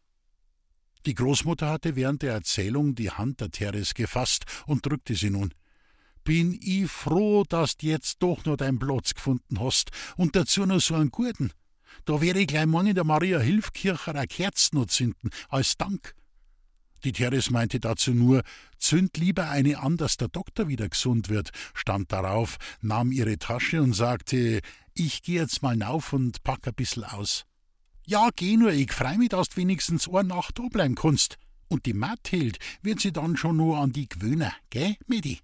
Die 1.08 1.16
Großmutter 1.16 1.70
hatte 1.70 1.96
während 1.96 2.22
der 2.22 2.34
Erzählung 2.34 2.94
die 2.94 3.10
Hand 3.10 3.40
der 3.40 3.50
Teres 3.50 3.94
gefasst 3.94 4.44
und 4.66 4.86
drückte 4.86 5.16
sie 5.16 5.30
nun. 5.30 5.54
Bin 6.26 6.52
ich 6.62 6.92
froh, 6.92 7.46
dass 7.48 7.78
du 7.78 7.88
jetzt 7.88 8.18
doch 8.20 8.44
noch 8.44 8.58
deinen 8.58 8.78
Platz 8.78 9.14
gefunden 9.14 9.62
hast 9.62 9.92
und 10.18 10.36
dazu 10.36 10.66
noch 10.66 10.82
so 10.82 10.96
einen 10.96 11.10
guten. 11.10 11.54
Da 12.04 12.20
werde 12.20 12.42
ich 12.42 12.48
gleich 12.48 12.66
morgen 12.66 12.88
in 12.88 12.96
der 12.96 13.06
Maria 13.06 13.40
Hilfkirche 13.40 14.14
eine 14.14 14.28
Kerzen 14.28 14.80
noch 14.80 14.88
zünden, 14.88 15.30
als 15.48 15.78
Dank. 15.78 16.14
Die 17.06 17.14
Teres 17.14 17.52
meinte 17.52 17.80
dazu 17.80 18.12
nur, 18.12 18.44
zünd 18.78 19.16
lieber 19.16 19.50
eine 19.50 19.80
an, 19.80 19.96
dass 19.96 20.18
der 20.18 20.28
Doktor 20.28 20.68
wieder 20.68 20.90
gesund 20.90 21.30
wird, 21.30 21.52
stand 21.74 22.12
darauf, 22.12 22.58
nahm 22.82 23.14
ihre 23.14 23.38
Tasche 23.38 23.82
und 23.82 23.94
sagte, 23.94 24.60
ich 24.94 25.22
geh 25.22 25.36
jetzt 25.36 25.62
mal 25.62 25.78
nauf 25.78 26.12
und 26.12 26.44
pack 26.44 26.68
ein 26.68 26.74
bissel 26.74 27.06
aus. 27.06 27.46
Ja, 28.10 28.30
geh 28.34 28.56
nur, 28.56 28.72
ich 28.72 28.94
freu 28.94 29.18
mich, 29.18 29.30
dass 29.30 29.50
du 29.50 29.58
wenigstens 29.58 30.08
eine 30.08 30.30
Nacht 30.30 30.58
da 30.58 30.64
bleiben 30.72 30.96
kannst. 30.96 31.38
Und 31.68 31.86
die 31.86 31.94
Mathild 31.94 32.58
wird 32.82 33.02
sie 33.02 33.12
dann 33.12 33.36
schon 33.36 33.58
nur 33.58 33.80
an 33.80 33.92
die 33.92 34.08
gewöhnen, 34.08 34.54
gell, 34.70 34.96
Medi? 35.08 35.40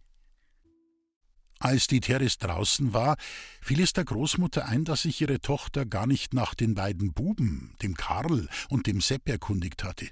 Als 1.60 1.88
die 1.88 2.00
Teres 2.00 2.38
draußen 2.38 2.94
war, 2.94 3.18
fiel 3.62 3.82
es 3.82 3.92
der 3.92 4.06
Großmutter 4.06 4.66
ein, 4.66 4.86
dass 4.86 5.02
sich 5.02 5.20
ihre 5.20 5.42
Tochter 5.42 5.86
gar 5.86 6.08
nicht 6.08 6.34
nach 6.34 6.56
den 6.56 6.74
beiden 6.74 7.12
Buben, 7.12 7.76
dem 7.82 7.96
Karl 7.96 8.48
und 8.70 8.88
dem 8.88 9.02
Sepp, 9.02 9.28
erkundigt 9.28 9.84
hatte. 9.84 10.08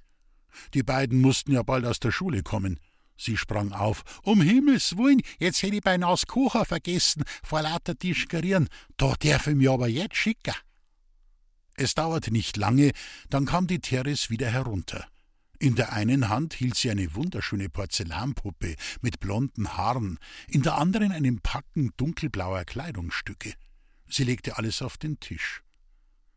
Die 0.74 0.84
beiden 0.84 1.22
mussten 1.22 1.54
ja 1.54 1.64
bald 1.64 1.86
aus 1.86 2.02
der 2.02 2.12
Schule 2.12 2.44
kommen. 2.44 2.82
Sie 3.16 3.38
sprang 3.38 3.72
auf. 3.72 4.04
Um 4.24 4.42
Himmels 4.42 4.98
Willen, 4.98 5.22
jetzt 5.40 5.64
hätte 5.64 5.78
ich 5.78 5.82
beinahe 5.82 6.12
das 6.12 6.28
Kocher 6.28 6.66
vergessen, 6.66 7.24
vor 7.44 7.62
lauter 7.62 7.98
Tischgerieren. 7.98 8.68
Da 8.98 9.14
darf 9.18 9.48
ich 9.48 9.56
mich 9.56 9.70
aber 9.70 9.88
jetzt 9.88 10.18
schicken. 10.18 10.54
Es 11.82 11.96
dauerte 11.96 12.30
nicht 12.30 12.58
lange, 12.58 12.92
dann 13.32 13.48
kam 13.48 13.66
die 13.66 13.80
Teres 13.80 14.30
wieder 14.30 14.52
herunter. 14.52 15.08
In 15.58 15.74
der 15.74 15.94
einen 15.94 16.30
Hand 16.30 16.54
hielt 16.54 16.76
sie 16.76 16.92
eine 16.92 17.16
wunderschöne 17.16 17.70
Porzellanpuppe 17.70 18.76
mit 19.02 19.20
blonden 19.20 19.76
Haaren, 19.76 20.20
in 20.48 20.62
der 20.62 20.78
anderen 20.78 21.12
einen 21.12 21.42
Packen 21.42 21.90
dunkelblauer 21.98 22.66
Kleidungsstücke. 22.66 23.56
Sie 24.08 24.24
legte 24.24 24.60
alles 24.60 24.84
auf 24.84 25.00
den 25.00 25.20
Tisch. 25.20 25.64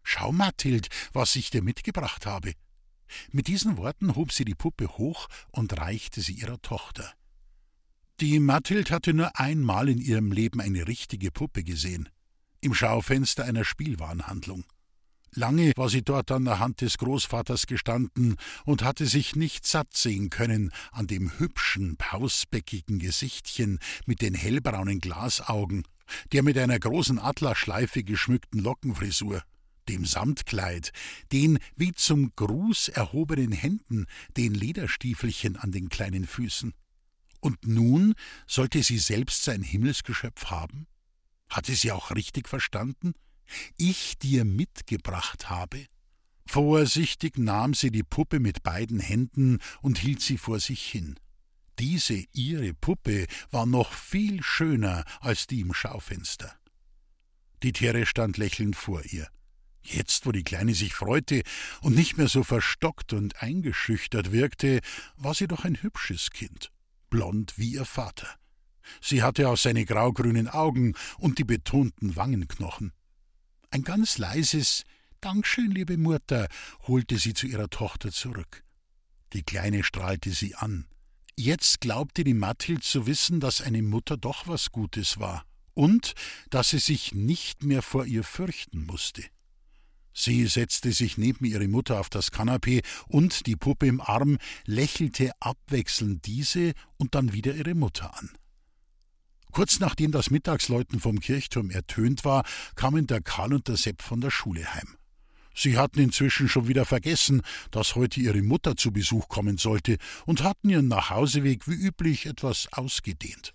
Schau, 0.02 0.32
Mathild, 0.32 0.88
was 1.12 1.36
ich 1.36 1.50
dir 1.50 1.62
mitgebracht 1.62 2.24
habe. 2.24 2.54
Mit 3.30 3.46
diesen 3.46 3.76
Worten 3.76 4.14
hob 4.14 4.32
sie 4.32 4.46
die 4.46 4.54
Puppe 4.54 4.96
hoch 4.96 5.28
und 5.50 5.78
reichte 5.78 6.22
sie 6.22 6.32
ihrer 6.32 6.62
Tochter. 6.62 7.12
Die 8.20 8.40
Mathild 8.40 8.90
hatte 8.90 9.12
nur 9.12 9.38
einmal 9.38 9.90
in 9.90 9.98
ihrem 9.98 10.32
Leben 10.32 10.62
eine 10.62 10.88
richtige 10.88 11.30
Puppe 11.30 11.64
gesehen, 11.64 12.08
im 12.62 12.72
Schaufenster 12.72 13.44
einer 13.44 13.66
Spielwarenhandlung. 13.66 14.64
Lange 15.36 15.72
war 15.76 15.88
sie 15.88 16.02
dort 16.02 16.30
an 16.30 16.44
der 16.44 16.60
Hand 16.60 16.80
des 16.80 16.96
Großvaters 16.98 17.66
gestanden 17.66 18.36
und 18.64 18.84
hatte 18.84 19.06
sich 19.06 19.34
nicht 19.34 19.66
satt 19.66 19.96
sehen 19.96 20.30
können 20.30 20.70
an 20.92 21.08
dem 21.08 21.38
hübschen, 21.38 21.96
pausbäckigen 21.96 23.00
Gesichtchen 23.00 23.80
mit 24.06 24.22
den 24.22 24.34
hellbraunen 24.34 25.00
Glasaugen, 25.00 25.82
der 26.32 26.44
mit 26.44 26.56
einer 26.56 26.78
großen 26.78 27.18
Atlasschleife 27.18 28.04
geschmückten 28.04 28.60
Lockenfrisur, 28.60 29.42
dem 29.88 30.04
Samtkleid, 30.04 30.92
den 31.32 31.58
wie 31.74 31.92
zum 31.92 32.32
Gruß 32.36 32.88
erhobenen 32.88 33.52
Händen, 33.52 34.06
den 34.36 34.54
Lederstiefelchen 34.54 35.56
an 35.56 35.72
den 35.72 35.88
kleinen 35.88 36.26
Füßen. 36.26 36.72
Und 37.40 37.66
nun 37.66 38.14
sollte 38.46 38.82
sie 38.82 38.98
selbst 38.98 39.42
sein 39.42 39.62
Himmelsgeschöpf 39.62 40.46
haben? 40.46 40.86
Hatte 41.48 41.74
sie 41.74 41.92
auch 41.92 42.12
richtig 42.12 42.48
verstanden? 42.48 43.14
Ich 43.76 44.18
dir 44.18 44.44
mitgebracht 44.44 45.50
habe? 45.50 45.86
Vorsichtig 46.46 47.38
nahm 47.38 47.74
sie 47.74 47.90
die 47.90 48.02
Puppe 48.02 48.40
mit 48.40 48.62
beiden 48.62 49.00
Händen 49.00 49.58
und 49.82 49.98
hielt 49.98 50.20
sie 50.20 50.38
vor 50.38 50.60
sich 50.60 50.84
hin. 50.84 51.18
Diese 51.78 52.22
ihre 52.32 52.74
Puppe 52.74 53.26
war 53.50 53.66
noch 53.66 53.92
viel 53.92 54.42
schöner 54.42 55.04
als 55.20 55.46
die 55.46 55.60
im 55.60 55.74
Schaufenster. 55.74 56.54
Die 57.62 57.72
Tiere 57.72 58.06
stand 58.06 58.36
lächelnd 58.36 58.76
vor 58.76 59.02
ihr. 59.06 59.28
Jetzt, 59.82 60.24
wo 60.24 60.32
die 60.32 60.44
Kleine 60.44 60.74
sich 60.74 60.94
freute 60.94 61.42
und 61.82 61.94
nicht 61.94 62.16
mehr 62.16 62.28
so 62.28 62.42
verstockt 62.42 63.12
und 63.12 63.42
eingeschüchtert 63.42 64.32
wirkte, 64.32 64.80
war 65.16 65.34
sie 65.34 65.46
doch 65.46 65.64
ein 65.64 65.82
hübsches 65.82 66.30
Kind, 66.30 66.70
blond 67.10 67.58
wie 67.58 67.72
ihr 67.72 67.84
Vater. 67.84 68.28
Sie 69.00 69.22
hatte 69.22 69.48
auch 69.48 69.56
seine 69.56 69.84
graugrünen 69.84 70.48
Augen 70.48 70.94
und 71.18 71.38
die 71.38 71.44
betonten 71.44 72.16
Wangenknochen. 72.16 72.92
Ein 73.74 73.82
ganz 73.82 74.18
leises 74.18 74.84
Dankeschön, 75.20 75.72
liebe 75.72 75.98
Mutter, 75.98 76.46
holte 76.86 77.18
sie 77.18 77.34
zu 77.34 77.48
ihrer 77.48 77.68
Tochter 77.68 78.12
zurück. 78.12 78.62
Die 79.32 79.42
Kleine 79.42 79.82
strahlte 79.82 80.30
sie 80.30 80.54
an. 80.54 80.86
Jetzt 81.34 81.80
glaubte 81.80 82.22
die 82.22 82.34
Mathild 82.34 82.84
zu 82.84 83.08
wissen, 83.08 83.40
dass 83.40 83.60
eine 83.60 83.82
Mutter 83.82 84.16
doch 84.16 84.46
was 84.46 84.70
Gutes 84.70 85.18
war 85.18 85.44
und 85.74 86.14
dass 86.50 86.70
sie 86.70 86.78
sich 86.78 87.14
nicht 87.14 87.64
mehr 87.64 87.82
vor 87.82 88.06
ihr 88.06 88.22
fürchten 88.22 88.86
musste. 88.86 89.24
Sie 90.12 90.46
setzte 90.46 90.92
sich 90.92 91.18
neben 91.18 91.44
ihre 91.44 91.66
Mutter 91.66 91.98
auf 91.98 92.08
das 92.08 92.30
Kanapee 92.30 92.80
und, 93.08 93.44
die 93.48 93.56
Puppe 93.56 93.88
im 93.88 94.00
Arm, 94.00 94.38
lächelte 94.66 95.32
abwechselnd 95.40 96.24
diese 96.26 96.74
und 96.96 97.16
dann 97.16 97.32
wieder 97.32 97.56
ihre 97.56 97.74
Mutter 97.74 98.16
an. 98.16 98.30
Kurz 99.54 99.78
nachdem 99.78 100.10
das 100.10 100.30
Mittagsläuten 100.30 100.98
vom 100.98 101.20
Kirchturm 101.20 101.70
ertönt 101.70 102.24
war, 102.24 102.42
kamen 102.74 103.06
der 103.06 103.20
Karl 103.20 103.54
und 103.54 103.68
der 103.68 103.76
Sepp 103.76 104.02
von 104.02 104.20
der 104.20 104.32
Schule 104.32 104.74
heim. 104.74 104.96
Sie 105.54 105.78
hatten 105.78 106.00
inzwischen 106.00 106.48
schon 106.48 106.66
wieder 106.66 106.84
vergessen, 106.84 107.40
dass 107.70 107.94
heute 107.94 108.18
ihre 108.18 108.42
Mutter 108.42 108.76
zu 108.76 108.90
Besuch 108.90 109.28
kommen 109.28 109.56
sollte 109.56 109.98
und 110.26 110.42
hatten 110.42 110.70
ihren 110.70 110.88
Nachhauseweg 110.88 111.68
wie 111.68 111.74
üblich 111.74 112.26
etwas 112.26 112.66
ausgedehnt. 112.72 113.54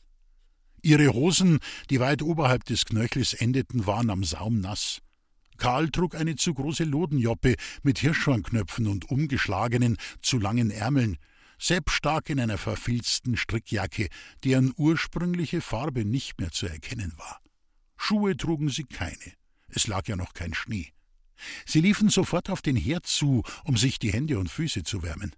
Ihre 0.81 1.11
Hosen, 1.11 1.59
die 1.89 1.99
weit 1.99 2.21
oberhalb 2.21 2.63
des 2.63 2.85
Knöchels 2.85 3.33
endeten, 3.33 3.85
waren 3.85 4.09
am 4.09 4.23
Saum 4.23 4.61
nass. 4.61 5.01
Karl 5.57 5.89
trug 5.89 6.15
eine 6.15 6.37
zu 6.37 6.53
große 6.53 6.85
Lodenjoppe 6.85 7.55
mit 7.83 7.99
Hirschhornknöpfen 7.99 8.87
und 8.87 9.11
umgeschlagenen, 9.11 9.97
zu 10.21 10.39
langen 10.39 10.71
Ärmeln, 10.71 11.17
Sepp 11.59 11.89
stak 11.91 12.29
in 12.29 12.39
einer 12.39 12.57
verfilzten 12.57 13.35
Strickjacke, 13.35 14.07
deren 14.45 14.73
ursprüngliche 14.77 15.59
Farbe 15.59 16.05
nicht 16.05 16.39
mehr 16.39 16.51
zu 16.51 16.67
erkennen 16.67 17.13
war. 17.17 17.41
Schuhe 17.97 18.37
trugen 18.37 18.69
sie 18.69 18.85
keine, 18.85 19.33
es 19.67 19.87
lag 19.87 20.07
ja 20.07 20.15
noch 20.15 20.33
kein 20.33 20.53
Schnee. 20.53 20.93
Sie 21.65 21.81
liefen 21.81 22.09
sofort 22.09 22.49
auf 22.49 22.61
den 22.61 22.77
Herd 22.77 23.05
zu, 23.05 23.43
um 23.65 23.77
sich 23.77 23.99
die 23.99 24.11
Hände 24.11 24.39
und 24.39 24.49
Füße 24.49 24.83
zu 24.83 25.03
wärmen. 25.03 25.35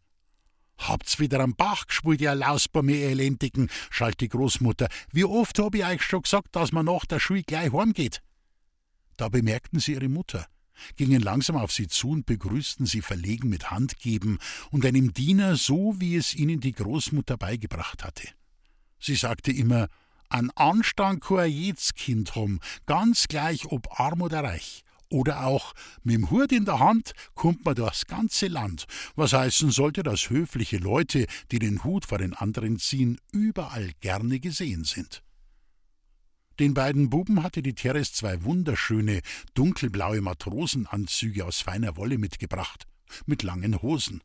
Habt's 0.78 1.20
wieder 1.20 1.40
am 1.40 1.56
Bach 1.56 1.88
gespult, 1.88 2.22
ihr 2.22 2.34
Lausbäume, 2.34 2.94
ihr 2.94 3.10
Elendigen, 3.10 3.70
schalt 3.90 4.20
die 4.20 4.30
Großmutter. 4.30 4.88
Wie 5.12 5.26
oft 5.26 5.58
hab 5.60 5.76
ich 5.76 5.86
euch 5.86 6.02
schon 6.02 6.24
gesagt, 6.24 6.56
dass 6.56 6.72
man 6.72 6.86
nach 6.86 7.06
der 7.06 7.20
Schule 7.20 7.44
gleich 7.44 7.72
heimgeht? 7.72 8.22
Da 9.18 9.30
bemerkten 9.30 9.80
sie 9.80 9.94
ihre 9.94 10.10
Mutter 10.10 10.48
gingen 10.96 11.22
langsam 11.22 11.56
auf 11.56 11.72
sie 11.72 11.88
zu 11.88 12.10
und 12.10 12.26
begrüßten 12.26 12.86
sie 12.86 13.02
verlegen 13.02 13.50
mit 13.50 13.72
Handgeben 13.72 14.40
und 14.70 14.86
einem 14.86 15.14
Diener 15.14 15.56
so, 15.56 15.96
wie 16.00 16.16
es 16.16 16.34
ihnen 16.34 16.60
die 16.60 16.74
Großmutter 16.74 17.38
beigebracht 17.38 18.04
hatte. 18.04 18.28
Sie 19.00 19.16
sagte 19.16 19.52
immer, 19.52 19.88
an 20.30 20.50
Anstand 20.56 21.22
kann 21.22 21.50
jedes 21.50 21.94
Kind 21.94 22.36
haben, 22.36 22.60
ganz 22.86 23.28
gleich 23.28 23.66
ob 23.66 24.00
arm 24.00 24.22
oder 24.22 24.44
reich. 24.44 24.84
Oder 25.10 25.46
auch, 25.46 25.74
mit 26.04 26.16
dem 26.16 26.32
Hut 26.32 26.54
in 26.54 26.64
der 26.64 26.80
Hand 26.80 27.12
kommt 27.36 27.66
man 27.66 27.76
durchs 27.76 28.06
ganze 28.06 28.48
Land, 28.48 28.86
was 29.16 29.34
heißen 29.34 29.70
sollte, 29.70 30.04
dass 30.04 30.30
höfliche 30.30 30.78
Leute, 30.78 31.26
die 31.52 31.60
den 31.60 31.84
Hut 31.84 32.06
vor 32.06 32.18
den 32.18 32.34
anderen 32.34 32.80
ziehen, 32.80 33.20
überall 33.34 33.92
gerne 34.00 34.40
gesehen 34.40 34.86
sind. 34.86 35.22
Den 36.62 36.76
beiden 36.76 37.10
Buben 37.10 37.42
hatte 37.42 37.64
die 37.64 37.74
Teres 37.74 38.14
zwei 38.14 38.44
wunderschöne, 38.44 39.22
dunkelblaue 39.56 40.22
Matrosenanzüge 40.22 41.44
aus 41.44 41.62
feiner 41.62 41.98
Wolle 41.98 42.20
mitgebracht, 42.20 42.86
mit 43.26 43.42
langen 43.42 43.82
Hosen. 43.82 44.22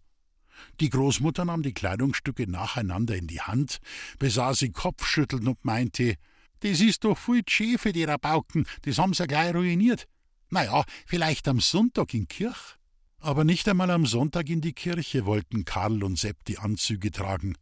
Die 0.78 0.90
Großmutter 0.90 1.46
nahm 1.46 1.62
die 1.62 1.72
Kleidungsstücke 1.72 2.46
nacheinander 2.46 3.16
in 3.16 3.26
die 3.26 3.40
Hand, 3.40 3.78
besah 4.18 4.52
sie 4.52 4.70
kopfschüttelnd 4.70 5.48
und 5.48 5.64
meinte, 5.64 6.16
das 6.60 6.82
ist 6.82 7.04
doch 7.04 7.16
viel 7.16 7.42
schön 7.48 7.78
die 7.94 8.04
Rabauken, 8.04 8.66
das 8.82 8.98
haben 8.98 9.14
sie 9.14 9.26
gleich 9.26 9.54
ruiniert. 9.54 10.06
Na 10.50 10.62
ja, 10.62 10.84
vielleicht 11.06 11.48
am 11.48 11.60
Sonntag 11.60 12.12
in 12.12 12.28
Kirch. 12.28 12.76
Aber 13.18 13.44
nicht 13.44 13.66
einmal 13.66 13.90
am 13.90 14.04
Sonntag 14.04 14.50
in 14.50 14.60
die 14.60 14.74
Kirche 14.74 15.24
wollten 15.24 15.64
Karl 15.64 16.04
und 16.04 16.18
Sepp 16.18 16.44
die 16.44 16.58
Anzüge 16.58 17.10
tragen. 17.10 17.56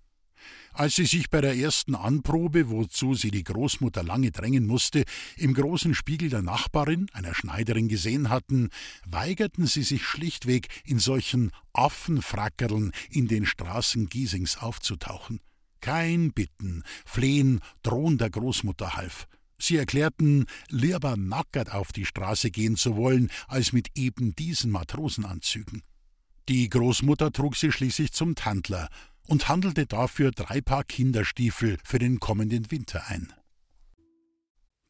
Als 0.73 0.97
sie 0.97 1.07
sich 1.07 1.31
bei 1.31 1.41
der 1.41 1.57
ersten 1.57 1.95
Anprobe, 1.95 2.69
wozu 2.69 3.15
sie 3.15 3.31
die 3.31 3.45
Großmutter 3.45 4.03
lange 4.03 4.33
drängen 4.33 4.67
musste, 4.67 5.05
im 5.37 5.55
großen 5.55 5.95
Spiegel 5.95 6.31
der 6.31 6.43
Nachbarin, 6.43 7.07
einer 7.13 7.35
Schneiderin, 7.35 7.89
gesehen 7.89 8.29
hatten, 8.31 8.71
weigerten 9.07 9.67
sie 9.67 9.83
sich 9.83 10.05
schlichtweg, 10.05 10.69
in 10.85 10.99
solchen 10.99 11.53
Affenfrackerln 11.73 12.93
in 13.11 13.29
den 13.29 13.47
Straßen 13.47 14.09
Giesings 14.09 14.57
aufzutauchen. 14.57 15.41
Kein 15.81 16.33
Bitten, 16.33 16.83
Flehen, 17.05 17.61
Drohen 17.83 18.19
der 18.19 18.31
Großmutter 18.31 18.95
half. 18.95 19.27
Sie 19.59 19.77
erklärten, 19.77 20.47
lieber 20.69 21.17
nackert 21.17 21.73
auf 21.73 21.93
die 21.93 22.05
Straße 22.05 22.51
gehen 22.51 22.77
zu 22.77 22.97
wollen, 22.97 23.31
als 23.47 23.73
mit 23.73 23.89
eben 23.95 24.35
diesen 24.35 24.71
Matrosenanzügen. 24.71 25.83
Die 26.49 26.69
Großmutter 26.69 27.33
trug 27.33 27.57
sie 27.57 27.73
schließlich 27.73 28.13
zum 28.13 28.35
Tandler, 28.35 28.89
und 29.27 29.49
handelte 29.49 29.87
dafür 29.87 30.31
drei 30.31 30.61
Paar 30.61 30.85
Kinderstiefel 30.85 31.79
für 31.85 31.99
den 31.99 32.21
kommenden 32.21 32.71
Winter 32.71 33.07
ein. 33.09 33.33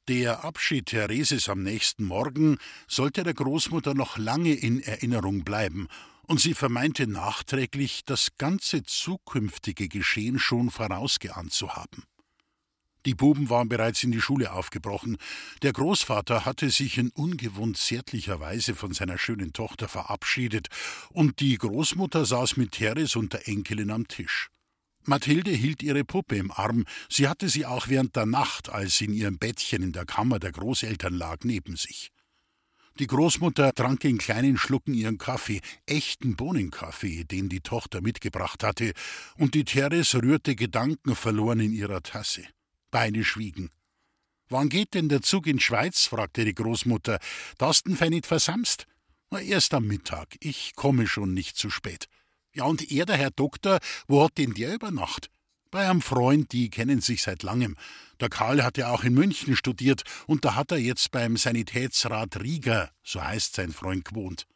Der 0.08 0.44
Abschied 0.44 0.86
Thereses 0.86 1.48
am 1.48 1.62
nächsten 1.62 2.04
Morgen 2.04 2.58
sollte 2.86 3.22
der 3.22 3.32
Großmutter 3.32 3.94
noch 3.94 4.18
lange 4.18 4.52
in 4.52 4.80
Erinnerung 4.80 5.44
bleiben, 5.44 5.88
und 6.26 6.40
sie 6.40 6.54
vermeinte 6.54 7.06
nachträglich, 7.06 8.04
das 8.04 8.36
ganze 8.38 8.82
zukünftige 8.82 9.88
Geschehen 9.88 10.38
schon 10.38 10.70
vorausgeahnt 10.70 11.52
zu 11.52 11.74
haben. 11.74 12.04
Die 13.06 13.14
Buben 13.14 13.50
waren 13.50 13.68
bereits 13.68 14.02
in 14.02 14.12
die 14.12 14.20
Schule 14.20 14.52
aufgebrochen. 14.52 15.18
Der 15.62 15.72
Großvater 15.72 16.44
hatte 16.44 16.70
sich 16.70 16.96
in 16.96 17.10
ungewohnt 17.10 17.76
zärtlicher 17.76 18.40
Weise 18.40 18.74
von 18.74 18.94
seiner 18.94 19.18
schönen 19.18 19.52
Tochter 19.52 19.88
verabschiedet, 19.88 20.68
und 21.10 21.40
die 21.40 21.58
Großmutter 21.58 22.24
saß 22.24 22.56
mit 22.56 22.72
Teres 22.72 23.16
und 23.16 23.32
der 23.34 23.46
Enkelin 23.46 23.90
am 23.90 24.08
Tisch. 24.08 24.48
Mathilde 25.06 25.50
hielt 25.50 25.82
ihre 25.82 26.02
Puppe 26.02 26.36
im 26.36 26.50
Arm, 26.50 26.86
sie 27.10 27.28
hatte 27.28 27.50
sie 27.50 27.66
auch 27.66 27.88
während 27.88 28.16
der 28.16 28.24
Nacht, 28.24 28.70
als 28.70 28.96
sie 28.96 29.04
in 29.04 29.12
ihrem 29.12 29.38
Bettchen 29.38 29.82
in 29.82 29.92
der 29.92 30.06
Kammer 30.06 30.38
der 30.38 30.52
Großeltern 30.52 31.12
lag, 31.12 31.38
neben 31.42 31.76
sich. 31.76 32.10
Die 32.98 33.08
Großmutter 33.08 33.74
trank 33.74 34.04
in 34.04 34.18
kleinen 34.18 34.56
Schlucken 34.56 34.94
ihren 34.94 35.18
Kaffee, 35.18 35.60
echten 35.84 36.36
Bohnenkaffee, 36.36 37.24
den 37.24 37.48
die 37.48 37.60
Tochter 37.60 38.00
mitgebracht 38.00 38.62
hatte, 38.62 38.92
und 39.36 39.54
die 39.54 39.64
Teres 39.64 40.14
rührte 40.14 40.54
gedankenverloren 40.54 41.60
in 41.60 41.72
ihrer 41.72 42.02
Tasse. 42.02 42.44
Beide 42.94 43.24
schwiegen. 43.24 43.70
Wann 44.48 44.68
geht 44.68 44.94
denn 44.94 45.08
der 45.08 45.20
Zug 45.20 45.48
in 45.48 45.58
Schweiz? 45.58 46.06
fragte 46.06 46.44
die 46.44 46.54
Großmutter. 46.54 47.18
Das 47.58 47.82
denn 47.82 48.10
nicht 48.10 48.24
versamst? 48.24 48.86
Na, 49.30 49.40
erst 49.40 49.74
am 49.74 49.88
Mittag. 49.88 50.36
Ich 50.38 50.76
komme 50.76 51.08
schon 51.08 51.34
nicht 51.34 51.56
zu 51.56 51.70
spät. 51.70 52.06
Ja, 52.52 52.66
und 52.66 52.92
er, 52.92 53.04
der 53.04 53.16
Herr 53.16 53.32
Doktor, 53.32 53.80
wo 54.06 54.22
hat 54.22 54.38
denn 54.38 54.54
der 54.54 54.72
über 54.72 54.92
Nacht? 54.92 55.28
Bei 55.72 55.90
einem 55.90 56.02
Freund, 56.02 56.52
die 56.52 56.70
kennen 56.70 57.00
sich 57.00 57.22
seit 57.22 57.42
langem. 57.42 57.74
Der 58.20 58.28
Karl 58.28 58.62
hat 58.62 58.78
ja 58.78 58.90
auch 58.90 59.02
in 59.02 59.14
München 59.14 59.56
studiert 59.56 60.04
und 60.28 60.44
da 60.44 60.54
hat 60.54 60.70
er 60.70 60.78
jetzt 60.78 61.10
beim 61.10 61.36
Sanitätsrat 61.36 62.40
Rieger, 62.40 62.92
so 63.02 63.20
heißt 63.20 63.56
sein 63.56 63.72
Freund, 63.72 64.04
gewohnt. 64.04 64.46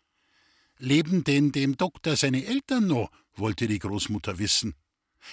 Leben 0.79 1.25
denn 1.25 1.51
dem 1.51 1.77
Doktor 1.77 2.15
seine 2.15 2.47
Eltern 2.47 2.87
noch? 2.87 3.11
wollte 3.35 3.67
die 3.67 3.81
Großmutter 3.81 4.39
wissen. 4.39 4.77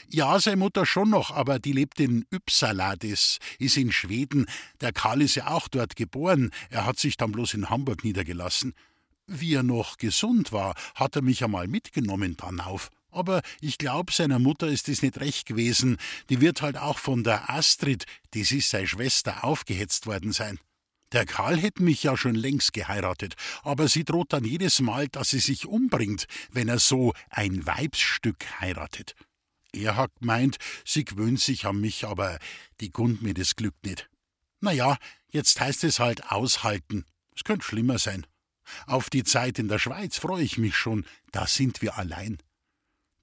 Ja, 0.10 0.40
seine 0.40 0.58
Mutter 0.58 0.86
schon 0.86 1.10
noch, 1.10 1.32
aber 1.32 1.60
die 1.60 1.72
lebt 1.72 2.00
in 2.00 2.26
Uppsala, 2.34 2.96
das 2.96 3.40
ist 3.60 3.78
in 3.78 3.92
Schweden. 3.92 4.46
Der 4.82 4.94
Karl 4.94 5.22
ist 5.22 5.36
ja 5.36 5.48
auch 5.48 5.68
dort 5.68 5.96
geboren, 5.96 6.52
er 6.70 6.86
hat 6.86 7.00
sich 7.00 7.18
dann 7.18 7.32
bloß 7.32 7.54
in 7.54 7.70
Hamburg 7.70 8.04
niedergelassen. 8.04 8.74
Wie 9.28 9.56
er 9.56 9.64
noch 9.64 9.98
gesund 9.98 10.52
war, 10.52 10.76
hat 10.94 11.16
er 11.16 11.22
mich 11.22 11.44
einmal 11.44 11.68
mitgenommen 11.68 12.38
dann 12.38 12.60
auf. 12.60 12.90
Aber 13.10 13.42
ich 13.62 13.78
glaub, 13.78 14.12
seiner 14.12 14.40
Mutter 14.40 14.68
ist 14.68 14.90
es 14.90 15.02
nicht 15.02 15.20
recht 15.20 15.48
gewesen. 15.48 15.98
Die 16.30 16.42
wird 16.42 16.62
halt 16.62 16.78
auch 16.78 16.98
von 16.98 17.24
der 17.24 17.50
Astrid, 17.50 18.06
das 18.32 18.52
ist 18.52 18.70
seine 18.70 18.88
Schwester, 18.88 19.44
aufgehetzt 19.46 20.06
worden 20.06 20.34
sein. 20.34 20.60
Der 21.12 21.26
Karl 21.26 21.58
hätte 21.58 21.82
mich 21.82 22.04
ja 22.04 22.18
schon 22.18 22.36
längst 22.36 22.74
geheiratet, 22.74 23.36
aber 23.64 23.88
sie 23.88 24.04
droht 24.04 24.34
dann 24.34 24.44
jedes 24.44 24.82
Mal, 24.82 25.08
dass 25.08 25.30
sie 25.30 25.40
sich 25.40 25.66
umbringt, 25.66 26.28
wenn 26.52 26.68
er 26.68 26.80
so 26.80 27.14
ein 27.30 27.66
Weibsstück 27.66 28.60
heiratet. 28.60 29.16
Er 29.76 29.98
hat 29.98 30.12
gemeint, 30.20 30.58
sie 30.86 31.04
gewöhnt 31.04 31.42
sich 31.42 31.66
an 31.66 31.82
mich, 31.82 32.06
aber 32.06 32.40
die 32.80 32.92
gund 32.92 33.22
mir 33.22 33.34
das 33.34 33.56
Glück 33.56 33.76
nicht. 33.84 34.10
Na 34.62 34.72
ja, 34.72 34.98
jetzt 35.30 35.60
heißt 35.60 35.84
es 35.84 36.00
halt 36.00 36.32
aushalten. 36.32 37.06
Es 37.36 37.44
könnte 37.44 37.66
schlimmer 37.66 38.00
sein. 38.00 38.26
Auf 38.88 39.10
die 39.10 39.24
Zeit 39.24 39.60
in 39.60 39.68
der 39.68 39.80
Schweiz 39.80 40.18
freue 40.18 40.44
ich 40.44 40.58
mich 40.58 40.76
schon, 40.76 41.06
da 41.32 41.46
sind 41.46 41.82
wir 41.82 41.98
allein. 41.98 42.38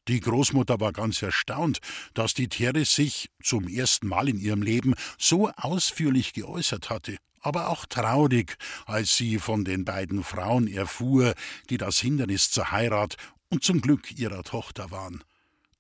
Die 0.09 0.21
Großmutter 0.21 0.81
war 0.81 0.93
ganz 0.93 1.23
erstaunt, 1.23 1.79
dass 2.15 2.35
die 2.35 2.49
Therese 2.49 2.93
sich 2.93 3.31
zum 3.43 3.69
ersten 3.69 4.09
Mal 4.09 4.29
in 4.29 4.39
ihrem 4.39 4.63
Leben 4.63 4.95
so 5.19 5.49
ausführlich 5.51 6.33
geäußert 6.33 6.91
hatte, 6.91 7.17
aber 7.41 7.69
auch 7.69 7.87
traurig, 7.87 8.57
als 8.87 9.17
sie 9.17 9.39
von 9.39 9.65
den 9.65 9.85
beiden 9.85 10.25
Frauen 10.25 10.67
erfuhr, 10.67 11.35
die 11.71 11.79
das 11.79 11.99
Hindernis 11.99 12.51
zur 12.51 12.73
Heirat 12.73 13.17
und 13.49 13.65
zum 13.65 13.81
Glück 13.81 14.19
ihrer 14.19 14.43
Tochter 14.43 14.91
waren. 14.91 15.23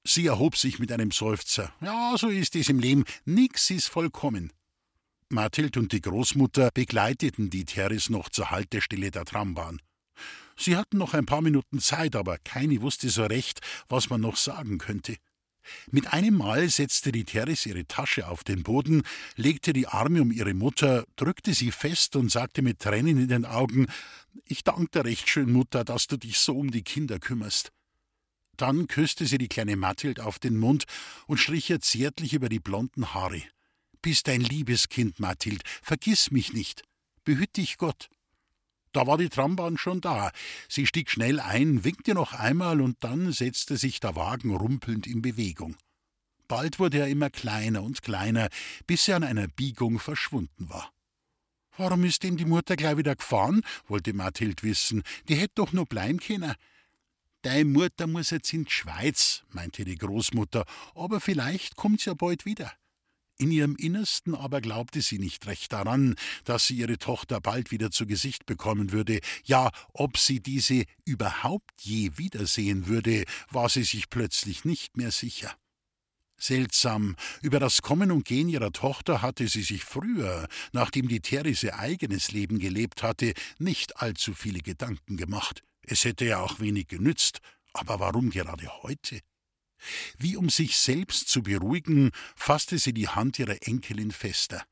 Sie 0.04 0.26
erhob 0.26 0.56
sich 0.56 0.78
mit 0.78 0.90
einem 0.90 1.10
Seufzer. 1.10 1.72
Ja, 1.80 2.14
so 2.18 2.28
ist 2.28 2.56
es 2.56 2.68
im 2.68 2.80
Leben, 2.80 3.04
nix 3.24 3.70
ist 3.70 3.88
vollkommen. 3.88 4.52
Mathild 5.28 5.76
und 5.76 5.92
die 5.92 6.00
Großmutter 6.00 6.70
begleiteten 6.72 7.50
die 7.50 7.64
Therese 7.64 8.12
noch 8.12 8.28
zur 8.28 8.50
Haltestelle 8.50 9.10
der 9.10 9.24
Trambahn. 9.24 9.80
Sie 10.56 10.76
hatten 10.76 10.98
noch 10.98 11.14
ein 11.14 11.26
paar 11.26 11.40
Minuten 11.40 11.80
Zeit, 11.80 12.16
aber 12.16 12.38
keine 12.38 12.82
wusste 12.82 13.08
so 13.08 13.24
recht, 13.24 13.60
was 13.88 14.10
man 14.10 14.20
noch 14.20 14.36
sagen 14.36 14.78
könnte. 14.78 15.16
Mit 15.90 16.12
einem 16.12 16.36
Mal 16.36 16.68
setzte 16.68 17.12
die 17.12 17.24
Teres 17.24 17.66
ihre 17.66 17.86
Tasche 17.86 18.28
auf 18.28 18.44
den 18.44 18.62
Boden, 18.62 19.02
legte 19.36 19.72
die 19.72 19.86
Arme 19.86 20.20
um 20.20 20.32
ihre 20.32 20.54
Mutter, 20.54 21.04
drückte 21.16 21.54
sie 21.54 21.70
fest 21.70 22.16
und 22.16 22.30
sagte 22.30 22.62
mit 22.62 22.80
Tränen 22.80 23.18
in 23.18 23.28
den 23.28 23.44
Augen 23.44 23.86
Ich 24.44 24.64
danke 24.64 24.90
dir 24.90 25.04
recht 25.04 25.28
schön, 25.28 25.52
Mutter, 25.52 25.84
dass 25.84 26.08
du 26.08 26.16
dich 26.16 26.38
so 26.38 26.56
um 26.58 26.70
die 26.70 26.82
Kinder 26.82 27.18
kümmerst. 27.18 27.70
Dann 28.56 28.86
küsste 28.86 29.26
sie 29.26 29.38
die 29.38 29.48
kleine 29.48 29.76
Mathild 29.76 30.20
auf 30.20 30.38
den 30.38 30.58
Mund 30.58 30.84
und 31.26 31.38
strich 31.38 31.70
ihr 31.70 31.80
zärtlich 31.80 32.34
über 32.34 32.48
die 32.48 32.60
blonden 32.60 33.14
Haare. 33.14 33.42
Bist 34.02 34.28
ein 34.28 34.40
liebes 34.40 34.88
Kind, 34.88 35.20
Mathild, 35.20 35.62
vergiss 35.82 36.30
mich 36.30 36.52
nicht. 36.52 36.82
Behüt 37.24 37.56
dich 37.56 37.78
Gott. 37.78 38.08
Da 38.92 39.06
war 39.06 39.16
die 39.16 39.30
Trambahn 39.30 39.78
schon 39.78 40.00
da. 40.00 40.32
Sie 40.68 40.86
stieg 40.86 41.10
schnell 41.10 41.40
ein, 41.40 41.82
winkte 41.84 42.12
noch 42.14 42.34
einmal 42.34 42.80
und 42.80 43.02
dann 43.04 43.32
setzte 43.32 43.76
sich 43.76 44.00
der 44.00 44.16
Wagen 44.16 44.54
rumpelnd 44.54 45.06
in 45.06 45.22
Bewegung. 45.22 45.76
Bald 46.46 46.78
wurde 46.78 46.98
er 46.98 47.08
immer 47.08 47.30
kleiner 47.30 47.82
und 47.82 48.02
kleiner, 48.02 48.48
bis 48.86 49.08
er 49.08 49.16
an 49.16 49.24
einer 49.24 49.48
Biegung 49.48 49.98
verschwunden 49.98 50.68
war. 50.68 50.92
Warum 51.78 52.04
ist 52.04 52.22
denn 52.22 52.36
die 52.36 52.44
Mutter 52.44 52.76
gleich 52.76 52.98
wieder 52.98 53.16
gefahren? 53.16 53.62
wollte 53.86 54.12
Mathild 54.12 54.62
wissen. 54.62 55.02
Die 55.28 55.36
hätt 55.36 55.52
doch 55.54 55.72
nur 55.72 55.86
bleiben 55.86 56.20
können. 56.20 56.54
Deine 57.42 57.64
Mutter 57.64 58.06
muss 58.06 58.30
jetzt 58.30 58.52
in 58.52 58.64
die 58.64 58.70
Schweiz, 58.70 59.42
meinte 59.50 59.84
die 59.84 59.96
Großmutter, 59.96 60.64
aber 60.94 61.20
vielleicht 61.20 61.74
kommt's 61.74 62.04
ja 62.04 62.14
bald 62.14 62.46
wieder. 62.46 62.72
In 63.36 63.50
ihrem 63.50 63.74
Innersten 63.74 64.36
aber 64.36 64.60
glaubte 64.60 65.02
sie 65.02 65.18
nicht 65.18 65.46
recht 65.46 65.72
daran, 65.72 66.14
dass 66.44 66.68
sie 66.68 66.76
ihre 66.76 66.98
Tochter 66.98 67.40
bald 67.40 67.72
wieder 67.72 67.90
zu 67.90 68.06
Gesicht 68.06 68.46
bekommen 68.46 68.92
würde, 68.92 69.18
ja, 69.42 69.70
ob 69.92 70.18
sie 70.18 70.38
diese 70.38 70.84
überhaupt 71.04 71.72
je 71.80 72.16
wiedersehen 72.16 72.86
würde, 72.86 73.24
war 73.50 73.68
sie 73.68 73.82
sich 73.82 74.08
plötzlich 74.08 74.64
nicht 74.64 74.96
mehr 74.96 75.10
sicher. 75.10 75.52
Seltsam, 76.38 77.16
über 77.40 77.58
das 77.58 77.82
Kommen 77.82 78.12
und 78.12 78.24
Gehen 78.24 78.48
ihrer 78.48 78.70
Tochter 78.70 79.22
hatte 79.22 79.48
sie 79.48 79.62
sich 79.62 79.82
früher, 79.82 80.46
nachdem 80.72 81.08
die 81.08 81.20
Therese 81.20 81.74
eigenes 81.76 82.30
Leben 82.30 82.60
gelebt 82.60 83.02
hatte, 83.02 83.32
nicht 83.58 83.96
allzu 83.96 84.34
viele 84.34 84.60
Gedanken 84.60 85.16
gemacht. 85.16 85.64
Es 85.82 86.04
hätte 86.04 86.24
ja 86.24 86.40
auch 86.40 86.60
wenig 86.60 86.88
genützt, 86.88 87.40
aber 87.72 88.00
warum 88.00 88.30
gerade 88.30 88.82
heute? 88.82 89.20
Wie 90.18 90.36
um 90.36 90.48
sich 90.48 90.76
selbst 90.76 91.28
zu 91.28 91.42
beruhigen, 91.42 92.10
fasste 92.36 92.78
sie 92.78 92.92
die 92.92 93.08
Hand 93.08 93.38
ihrer 93.38 93.56
Enkelin 93.66 94.12
fester. 94.12 94.64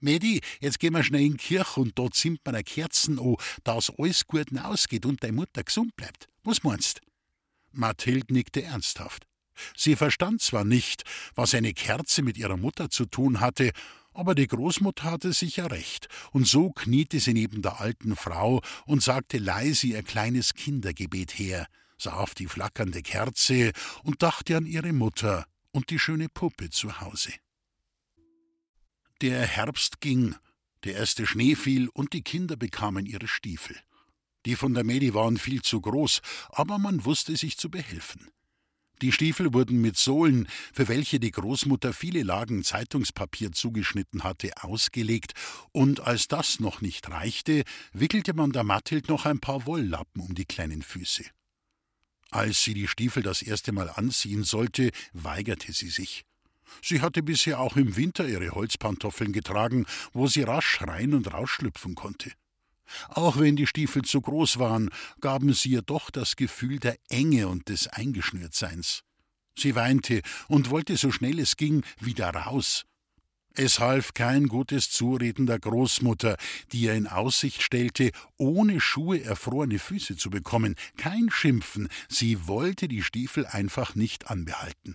Medi, 0.00 0.40
jetzt 0.60 0.78
gehen 0.78 0.92
wir 0.92 1.02
schnell 1.02 1.22
in 1.22 1.32
die 1.32 1.38
Kirche 1.38 1.80
und 1.80 1.98
dort 1.98 2.14
sind 2.14 2.40
wir 2.44 2.62
Kerzen 2.62 3.18
an, 3.18 3.36
dass 3.64 3.90
alles 3.98 4.26
gut 4.26 4.56
ausgeht 4.56 5.06
und 5.06 5.22
deine 5.22 5.32
Mutter 5.32 5.64
gesund 5.64 5.96
bleibt. 5.96 6.28
Was 6.44 6.62
meinst? 6.62 7.00
Mathild 7.72 8.30
nickte 8.30 8.62
ernsthaft. 8.62 9.26
Sie 9.76 9.96
verstand 9.96 10.40
zwar 10.40 10.64
nicht, 10.64 11.02
was 11.34 11.54
eine 11.54 11.74
Kerze 11.74 12.22
mit 12.22 12.38
ihrer 12.38 12.56
Mutter 12.56 12.90
zu 12.90 13.06
tun 13.06 13.40
hatte, 13.40 13.72
aber 14.18 14.34
die 14.34 14.48
Großmutter 14.48 15.04
hatte 15.04 15.32
sicher 15.32 15.70
recht, 15.70 16.08
und 16.32 16.46
so 16.46 16.70
kniete 16.70 17.20
sie 17.20 17.34
neben 17.34 17.62
der 17.62 17.80
alten 17.80 18.16
Frau 18.16 18.60
und 18.84 19.02
sagte 19.02 19.38
leise 19.38 19.86
ihr 19.86 20.02
kleines 20.02 20.54
Kindergebet 20.54 21.38
her 21.38 21.68
sah 21.98 22.14
auf 22.14 22.34
die 22.34 22.46
flackernde 22.46 23.02
Kerze 23.02 23.72
und 24.02 24.22
dachte 24.22 24.56
an 24.56 24.66
ihre 24.66 24.92
Mutter 24.92 25.46
und 25.72 25.90
die 25.90 25.98
schöne 25.98 26.28
Puppe 26.28 26.70
zu 26.70 27.00
Hause. 27.00 27.32
Der 29.20 29.46
Herbst 29.46 30.00
ging, 30.00 30.36
der 30.84 30.94
erste 30.94 31.26
Schnee 31.26 31.56
fiel 31.56 31.88
und 31.88 32.12
die 32.12 32.22
Kinder 32.22 32.56
bekamen 32.56 33.04
ihre 33.04 33.26
Stiefel. 33.26 33.76
Die 34.46 34.54
von 34.54 34.74
der 34.74 34.84
Medi 34.84 35.12
waren 35.12 35.36
viel 35.36 35.62
zu 35.62 35.80
groß, 35.80 36.22
aber 36.50 36.78
man 36.78 37.04
wusste 37.04 37.36
sich 37.36 37.58
zu 37.58 37.70
behelfen. 37.70 38.30
Die 39.00 39.12
Stiefel 39.12 39.54
wurden 39.54 39.80
mit 39.80 39.96
Sohlen, 39.96 40.48
für 40.72 40.88
welche 40.88 41.20
die 41.20 41.30
Großmutter 41.30 41.92
viele 41.92 42.24
Lagen 42.24 42.64
Zeitungspapier 42.64 43.52
zugeschnitten 43.52 44.24
hatte, 44.24 44.50
ausgelegt, 44.62 45.34
und 45.70 46.00
als 46.00 46.26
das 46.26 46.58
noch 46.58 46.80
nicht 46.80 47.08
reichte, 47.08 47.62
wickelte 47.92 48.34
man 48.34 48.50
der 48.50 48.64
Mathild 48.64 49.08
noch 49.08 49.24
ein 49.24 49.38
paar 49.38 49.66
Wolllappen 49.66 50.20
um 50.20 50.34
die 50.34 50.46
kleinen 50.46 50.82
Füße. 50.82 51.24
Als 52.30 52.62
sie 52.62 52.74
die 52.74 52.88
Stiefel 52.88 53.22
das 53.22 53.40
erste 53.40 53.72
Mal 53.72 53.88
anziehen 53.88 54.42
sollte, 54.42 54.90
weigerte 55.12 55.72
sie 55.72 55.88
sich. 55.88 56.24
Sie 56.82 57.00
hatte 57.00 57.22
bisher 57.22 57.60
auch 57.60 57.76
im 57.76 57.96
Winter 57.96 58.28
ihre 58.28 58.50
Holzpantoffeln 58.50 59.32
getragen, 59.32 59.86
wo 60.12 60.26
sie 60.26 60.42
rasch 60.42 60.82
rein 60.82 61.14
und 61.14 61.32
rausschlüpfen 61.32 61.94
konnte. 61.94 62.32
Auch 63.08 63.38
wenn 63.38 63.56
die 63.56 63.66
Stiefel 63.66 64.02
zu 64.02 64.20
groß 64.20 64.58
waren, 64.58 64.90
gaben 65.20 65.52
sie 65.52 65.70
ihr 65.70 65.82
doch 65.82 66.10
das 66.10 66.36
Gefühl 66.36 66.78
der 66.78 66.96
Enge 67.08 67.48
und 67.48 67.68
des 67.68 67.88
Eingeschnürtseins. 67.88 69.02
Sie 69.56 69.74
weinte 69.74 70.22
und 70.48 70.70
wollte 70.70 70.96
so 70.96 71.10
schnell 71.10 71.38
es 71.40 71.56
ging 71.56 71.84
wieder 72.00 72.30
raus, 72.30 72.84
es 73.58 73.80
half 73.80 74.14
kein 74.14 74.46
gutes 74.46 74.88
Zureden 74.88 75.46
der 75.46 75.58
Großmutter, 75.58 76.36
die 76.70 76.82
ihr 76.82 76.94
in 76.94 77.08
Aussicht 77.08 77.60
stellte, 77.60 78.12
ohne 78.36 78.80
Schuhe 78.80 79.20
erfrorene 79.20 79.80
Füße 79.80 80.16
zu 80.16 80.30
bekommen, 80.30 80.76
kein 80.96 81.28
Schimpfen, 81.28 81.88
sie 82.08 82.46
wollte 82.46 82.86
die 82.86 83.02
Stiefel 83.02 83.46
einfach 83.46 83.96
nicht 83.96 84.30
anbehalten. 84.30 84.94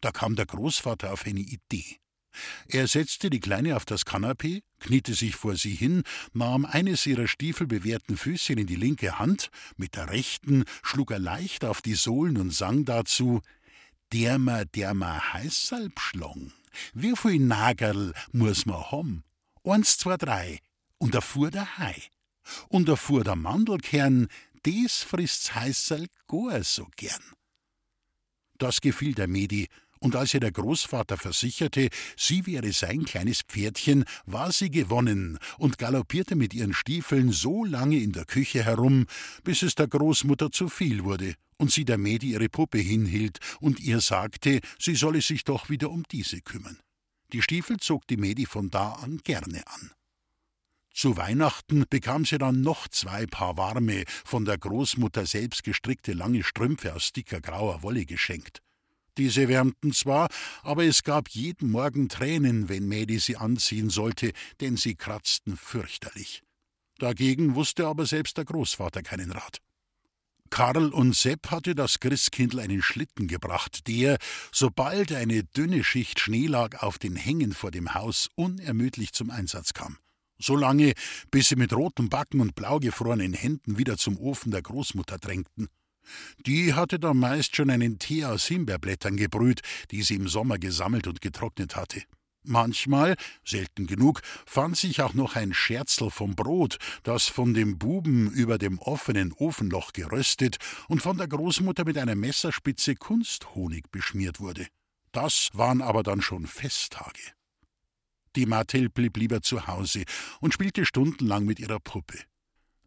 Da 0.00 0.12
kam 0.12 0.34
der 0.34 0.46
Großvater 0.46 1.12
auf 1.12 1.26
eine 1.26 1.40
Idee. 1.40 1.98
Er 2.68 2.86
setzte 2.86 3.30
die 3.30 3.40
Kleine 3.40 3.76
auf 3.76 3.84
das 3.84 4.04
Kanapee, 4.04 4.62
kniete 4.80 5.14
sich 5.14 5.36
vor 5.36 5.56
sie 5.56 5.74
hin, 5.74 6.02
nahm 6.32 6.64
eines 6.64 7.06
ihrer 7.06 7.28
stiefelbewehrten 7.28 8.16
Füßchen 8.16 8.58
in 8.58 8.66
die 8.66 8.76
linke 8.76 9.18
Hand, 9.18 9.50
mit 9.76 9.96
der 9.96 10.10
rechten 10.10 10.64
schlug 10.82 11.10
er 11.10 11.18
leicht 11.18 11.64
auf 11.64 11.82
die 11.82 11.94
Sohlen 11.94 12.36
und 12.36 12.52
sang 12.52 12.84
dazu 12.84 13.40
Derma, 14.12 14.64
derma 14.64 15.32
Heißsalbschlong. 15.32 16.52
Wie 16.92 17.16
viel 17.16 17.40
Nagerl 17.40 18.14
muss 18.32 18.66
man 18.66 18.90
haben? 18.90 19.24
Eins, 19.64 19.98
zwei, 19.98 20.16
drei. 20.16 20.60
Und 20.98 21.14
erfuhr 21.14 21.50
der 21.50 21.78
Hai. 21.78 22.00
Und 22.68 22.88
erfuhr 22.88 23.24
der 23.24 23.36
Mandelkern, 23.36 24.28
des 24.64 25.02
frisst's 25.02 25.54
Heißerl 25.54 26.06
gar 26.26 26.62
so 26.62 26.86
gern. 26.96 27.22
Das 28.58 28.80
gefiel 28.80 29.14
der 29.14 29.28
Medi, 29.28 29.68
und 30.04 30.16
als 30.16 30.34
ihr 30.34 30.40
der 30.40 30.52
Großvater 30.52 31.16
versicherte, 31.16 31.88
sie 32.14 32.44
wäre 32.46 32.72
sein 32.72 33.06
kleines 33.06 33.40
Pferdchen, 33.40 34.04
war 34.26 34.52
sie 34.52 34.70
gewonnen 34.70 35.38
und 35.56 35.78
galoppierte 35.78 36.36
mit 36.36 36.52
ihren 36.52 36.74
Stiefeln 36.74 37.32
so 37.32 37.64
lange 37.64 37.96
in 37.96 38.12
der 38.12 38.26
Küche 38.26 38.62
herum, 38.62 39.06
bis 39.44 39.62
es 39.62 39.74
der 39.74 39.88
Großmutter 39.88 40.50
zu 40.50 40.68
viel 40.68 41.04
wurde 41.04 41.34
und 41.56 41.72
sie 41.72 41.86
der 41.86 41.96
Mädi 41.96 42.32
ihre 42.32 42.50
Puppe 42.50 42.78
hinhielt 42.78 43.38
und 43.60 43.80
ihr 43.80 44.02
sagte, 44.02 44.60
sie 44.78 44.94
solle 44.94 45.22
sich 45.22 45.42
doch 45.44 45.70
wieder 45.70 45.90
um 45.90 46.02
diese 46.12 46.42
kümmern. 46.42 46.78
Die 47.32 47.40
Stiefel 47.40 47.78
zog 47.78 48.06
die 48.06 48.18
Mädi 48.18 48.44
von 48.44 48.68
da 48.68 48.92
an 48.92 49.22
gerne 49.24 49.66
an. 49.66 49.90
Zu 50.92 51.16
Weihnachten 51.16 51.86
bekam 51.88 52.26
sie 52.26 52.36
dann 52.36 52.60
noch 52.60 52.88
zwei 52.88 53.24
Paar 53.24 53.56
warme, 53.56 54.04
von 54.26 54.44
der 54.44 54.58
Großmutter 54.58 55.24
selbst 55.24 55.64
gestrickte 55.64 56.12
lange 56.12 56.44
Strümpfe 56.44 56.94
aus 56.94 57.12
dicker 57.12 57.40
grauer 57.40 57.82
Wolle 57.82 58.04
geschenkt. 58.04 58.63
Diese 59.16 59.48
wärmten 59.48 59.92
zwar, 59.92 60.28
aber 60.62 60.84
es 60.84 61.02
gab 61.02 61.28
jeden 61.28 61.70
Morgen 61.70 62.08
Tränen, 62.08 62.68
wenn 62.68 62.86
Mädi 62.86 63.18
sie 63.18 63.36
anziehen 63.36 63.90
sollte, 63.90 64.32
denn 64.60 64.76
sie 64.76 64.96
kratzten 64.96 65.56
fürchterlich. 65.56 66.42
Dagegen 66.98 67.54
wusste 67.54 67.86
aber 67.86 68.06
selbst 68.06 68.36
der 68.36 68.44
Großvater 68.44 69.02
keinen 69.02 69.32
Rat. 69.32 69.58
Karl 70.50 70.92
und 70.92 71.16
Sepp 71.16 71.50
hatte 71.50 71.74
das 71.74 71.98
Christkindl 71.98 72.60
einen 72.60 72.82
Schlitten 72.82 73.26
gebracht, 73.26 73.88
der, 73.88 74.18
sobald 74.52 75.10
eine 75.12 75.42
dünne 75.42 75.82
Schicht 75.82 76.20
Schnee 76.20 76.46
lag 76.46 76.80
auf 76.82 76.98
den 76.98 77.16
Hängen 77.16 77.52
vor 77.52 77.72
dem 77.72 77.94
Haus, 77.94 78.28
unermüdlich 78.36 79.12
zum 79.12 79.30
Einsatz 79.30 79.72
kam. 79.72 79.98
So 80.38 80.56
lange, 80.56 80.92
bis 81.30 81.48
sie 81.48 81.56
mit 81.56 81.72
roten 81.72 82.08
Backen 82.08 82.40
und 82.40 82.54
blau 82.54 82.78
gefrorenen 82.78 83.32
Händen 83.32 83.78
wieder 83.78 83.96
zum 83.96 84.16
Ofen 84.18 84.50
der 84.50 84.62
Großmutter 84.62 85.18
drängten. 85.18 85.68
Die 86.46 86.74
hatte 86.74 86.98
da 86.98 87.14
meist 87.14 87.56
schon 87.56 87.70
einen 87.70 87.98
Tee 87.98 88.24
aus 88.24 88.46
Himbeerblättern 88.46 89.16
gebrüht, 89.16 89.62
die 89.90 90.02
sie 90.02 90.16
im 90.16 90.28
Sommer 90.28 90.58
gesammelt 90.58 91.06
und 91.06 91.20
getrocknet 91.20 91.76
hatte. 91.76 92.02
Manchmal, 92.46 93.16
selten 93.42 93.86
genug, 93.86 94.20
fand 94.44 94.76
sich 94.76 95.00
auch 95.00 95.14
noch 95.14 95.34
ein 95.34 95.54
Scherzel 95.54 96.10
vom 96.10 96.34
Brot, 96.36 96.76
das 97.02 97.26
von 97.26 97.54
dem 97.54 97.78
Buben 97.78 98.30
über 98.30 98.58
dem 98.58 98.78
offenen 98.80 99.32
Ofenloch 99.32 99.94
geröstet 99.94 100.58
und 100.88 101.00
von 101.00 101.16
der 101.16 101.26
Großmutter 101.26 101.86
mit 101.86 101.96
einer 101.96 102.14
Messerspitze 102.14 102.96
Kunsthonig 102.96 103.90
beschmiert 103.90 104.40
wurde. 104.40 104.66
Das 105.10 105.48
waren 105.54 105.80
aber 105.80 106.02
dann 106.02 106.20
schon 106.20 106.46
Festtage. 106.46 107.32
Die 108.36 108.46
Mathilde 108.46 108.90
blieb 108.90 109.16
lieber 109.16 109.40
zu 109.40 109.66
Hause 109.66 110.04
und 110.40 110.52
spielte 110.52 110.84
stundenlang 110.84 111.46
mit 111.46 111.60
ihrer 111.60 111.80
Puppe. 111.80 112.18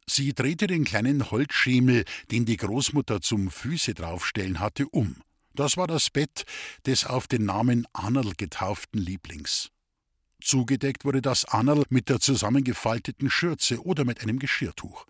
Sie 0.10 0.34
drehte 0.34 0.67
den 0.67 0.86
kleinen 0.86 1.32
Holzschemel, 1.32 2.06
den 2.32 2.46
die 2.46 2.58
Großmutter 2.58 3.22
zum 3.22 3.52
Füße 3.52 3.93
draufstellen 3.93 4.60
hatte, 4.60 4.88
um. 4.88 5.22
Das 5.54 5.76
war 5.76 5.88
das 5.88 6.10
Bett 6.10 6.46
des 6.86 7.06
auf 7.06 7.28
den 7.28 7.46
Namen 7.46 7.88
Annerl 7.91 8.34
getauften 8.38 9.02
Lieblings. 9.02 9.70
Zugedeckt 10.41 11.04
wurde 11.04 11.22
das 11.22 11.46
Annerl 11.46 11.84
mit 11.89 12.10
der 12.10 12.20
zusammengefalteten 12.20 13.30
Schürze 13.30 13.84
oder 13.84 14.06
mit 14.06 14.22
einem 14.22 14.39
Geschirrtuch. 14.39 15.06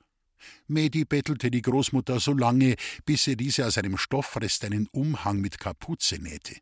Medi 0.67 1.05
bettelte 1.05 1.51
die 1.51 1.61
Großmutter 1.61 2.19
so 2.19 2.33
lange, 2.33 2.75
bis 3.05 3.25
sie 3.25 3.35
diese 3.35 3.65
aus 3.67 3.77
einem 3.77 3.97
Stoffrest 3.97 4.63
einen 4.63 4.87
Umhang 4.91 5.39
mit 5.39 5.59
Kapuze 5.59 6.15
nähte. 6.15 6.55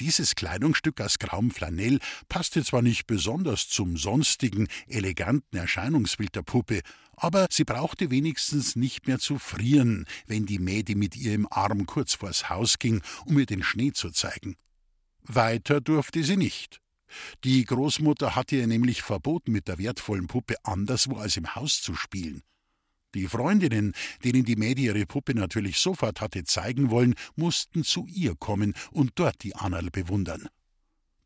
Dieses 0.00 0.36
Kleidungsstück 0.36 1.00
aus 1.00 1.18
grauem 1.18 1.50
Flanell 1.50 1.98
passte 2.28 2.62
zwar 2.62 2.82
nicht 2.82 3.06
besonders 3.06 3.68
zum 3.68 3.96
sonstigen, 3.96 4.68
eleganten 4.86 5.56
Erscheinungsbild 5.56 6.36
der 6.36 6.42
Puppe, 6.42 6.82
aber 7.16 7.48
sie 7.50 7.64
brauchte 7.64 8.10
wenigstens 8.12 8.76
nicht 8.76 9.08
mehr 9.08 9.18
zu 9.18 9.38
frieren, 9.38 10.06
wenn 10.26 10.46
die 10.46 10.60
Mädi 10.60 10.94
mit 10.94 11.16
ihr 11.16 11.34
im 11.34 11.48
Arm 11.50 11.86
kurz 11.86 12.14
vors 12.14 12.48
Haus 12.48 12.78
ging, 12.78 13.02
um 13.24 13.38
ihr 13.40 13.46
den 13.46 13.64
Schnee 13.64 13.92
zu 13.92 14.10
zeigen. 14.10 14.54
Weiter 15.22 15.80
durfte 15.80 16.22
sie 16.22 16.36
nicht. 16.36 16.80
Die 17.42 17.64
Großmutter 17.64 18.36
hatte 18.36 18.56
ihr 18.56 18.66
nämlich 18.66 19.02
verboten, 19.02 19.50
mit 19.50 19.66
der 19.66 19.78
wertvollen 19.78 20.28
Puppe 20.28 20.54
anderswo 20.62 21.16
als 21.16 21.36
im 21.36 21.56
Haus 21.56 21.82
zu 21.82 21.94
spielen. 21.94 22.42
Die 23.14 23.26
Freundinnen, 23.26 23.94
denen 24.22 24.44
die 24.44 24.56
Mädi 24.56 24.84
ihre 24.84 25.06
Puppe 25.06 25.34
natürlich 25.34 25.78
sofort 25.78 26.20
hatte 26.20 26.44
zeigen 26.44 26.90
wollen, 26.90 27.14
mussten 27.36 27.82
zu 27.84 28.06
ihr 28.06 28.34
kommen 28.34 28.74
und 28.90 29.12
dort 29.14 29.42
die 29.42 29.54
Annerl 29.56 29.90
bewundern. 29.90 30.48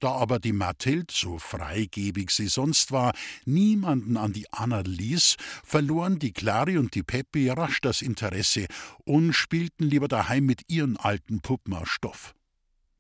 Da 0.03 0.11
aber 0.11 0.41
die 0.41 0.53
Mathild, 0.53 1.13
so 1.13 1.39
freigebig 1.39 2.31
sie 2.31 2.49
sonst 2.49 2.91
war, 2.91 3.13
niemanden 3.45 4.17
an 4.17 4.33
die 4.33 4.53
Annerl 4.53 4.87
ließ, 4.87 5.37
verloren 5.63 6.19
die 6.19 6.33
Clari 6.33 6.77
und 6.77 6.97
die 6.97 7.05
Peppi 7.05 7.51
rasch 7.51 7.81
das 7.81 8.03
Interesse 8.03 8.67
und 9.05 9.33
spielten 9.33 9.85
lieber 9.85 10.09
daheim 10.09 10.45
mit 10.45 10.63
ihren 10.67 10.97
alten 10.97 11.41
Puppen 11.41 11.75
aus 11.75 11.89
Stoff. 11.89 12.35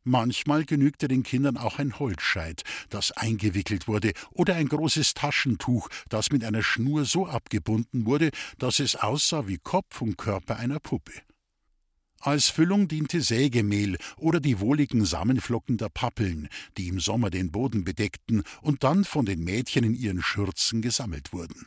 Manchmal 0.04 0.64
genügte 0.64 1.06
den 1.06 1.22
Kindern 1.22 1.56
auch 1.56 1.78
ein 1.78 1.98
Holzscheit, 1.98 2.62
das 2.90 3.12
eingewickelt 3.12 3.86
wurde, 3.86 4.12
oder 4.30 4.56
ein 4.56 4.68
großes 4.68 5.14
Taschentuch, 5.14 5.88
das 6.08 6.30
mit 6.30 6.44
einer 6.44 6.62
Schnur 6.62 7.04
so 7.04 7.26
abgebunden 7.26 8.04
wurde, 8.04 8.30
dass 8.58 8.80
es 8.80 8.96
aussah 8.96 9.46
wie 9.46 9.58
Kopf 9.58 10.00
und 10.00 10.18
Körper 10.18 10.56
einer 10.56 10.80
Puppe. 10.80 11.12
Als 12.18 12.48
Füllung 12.48 12.86
diente 12.86 13.20
Sägemehl 13.20 13.96
oder 14.16 14.38
die 14.38 14.60
wohligen 14.60 15.04
Samenflocken 15.04 15.76
der 15.76 15.88
Pappeln, 15.88 16.48
die 16.78 16.86
im 16.86 17.00
Sommer 17.00 17.30
den 17.30 17.50
Boden 17.50 17.82
bedeckten 17.82 18.44
und 18.60 18.84
dann 18.84 19.04
von 19.04 19.26
den 19.26 19.42
Mädchen 19.42 19.82
in 19.82 19.94
ihren 19.94 20.22
Schürzen 20.22 20.82
gesammelt 20.82 21.32
wurden. 21.32 21.66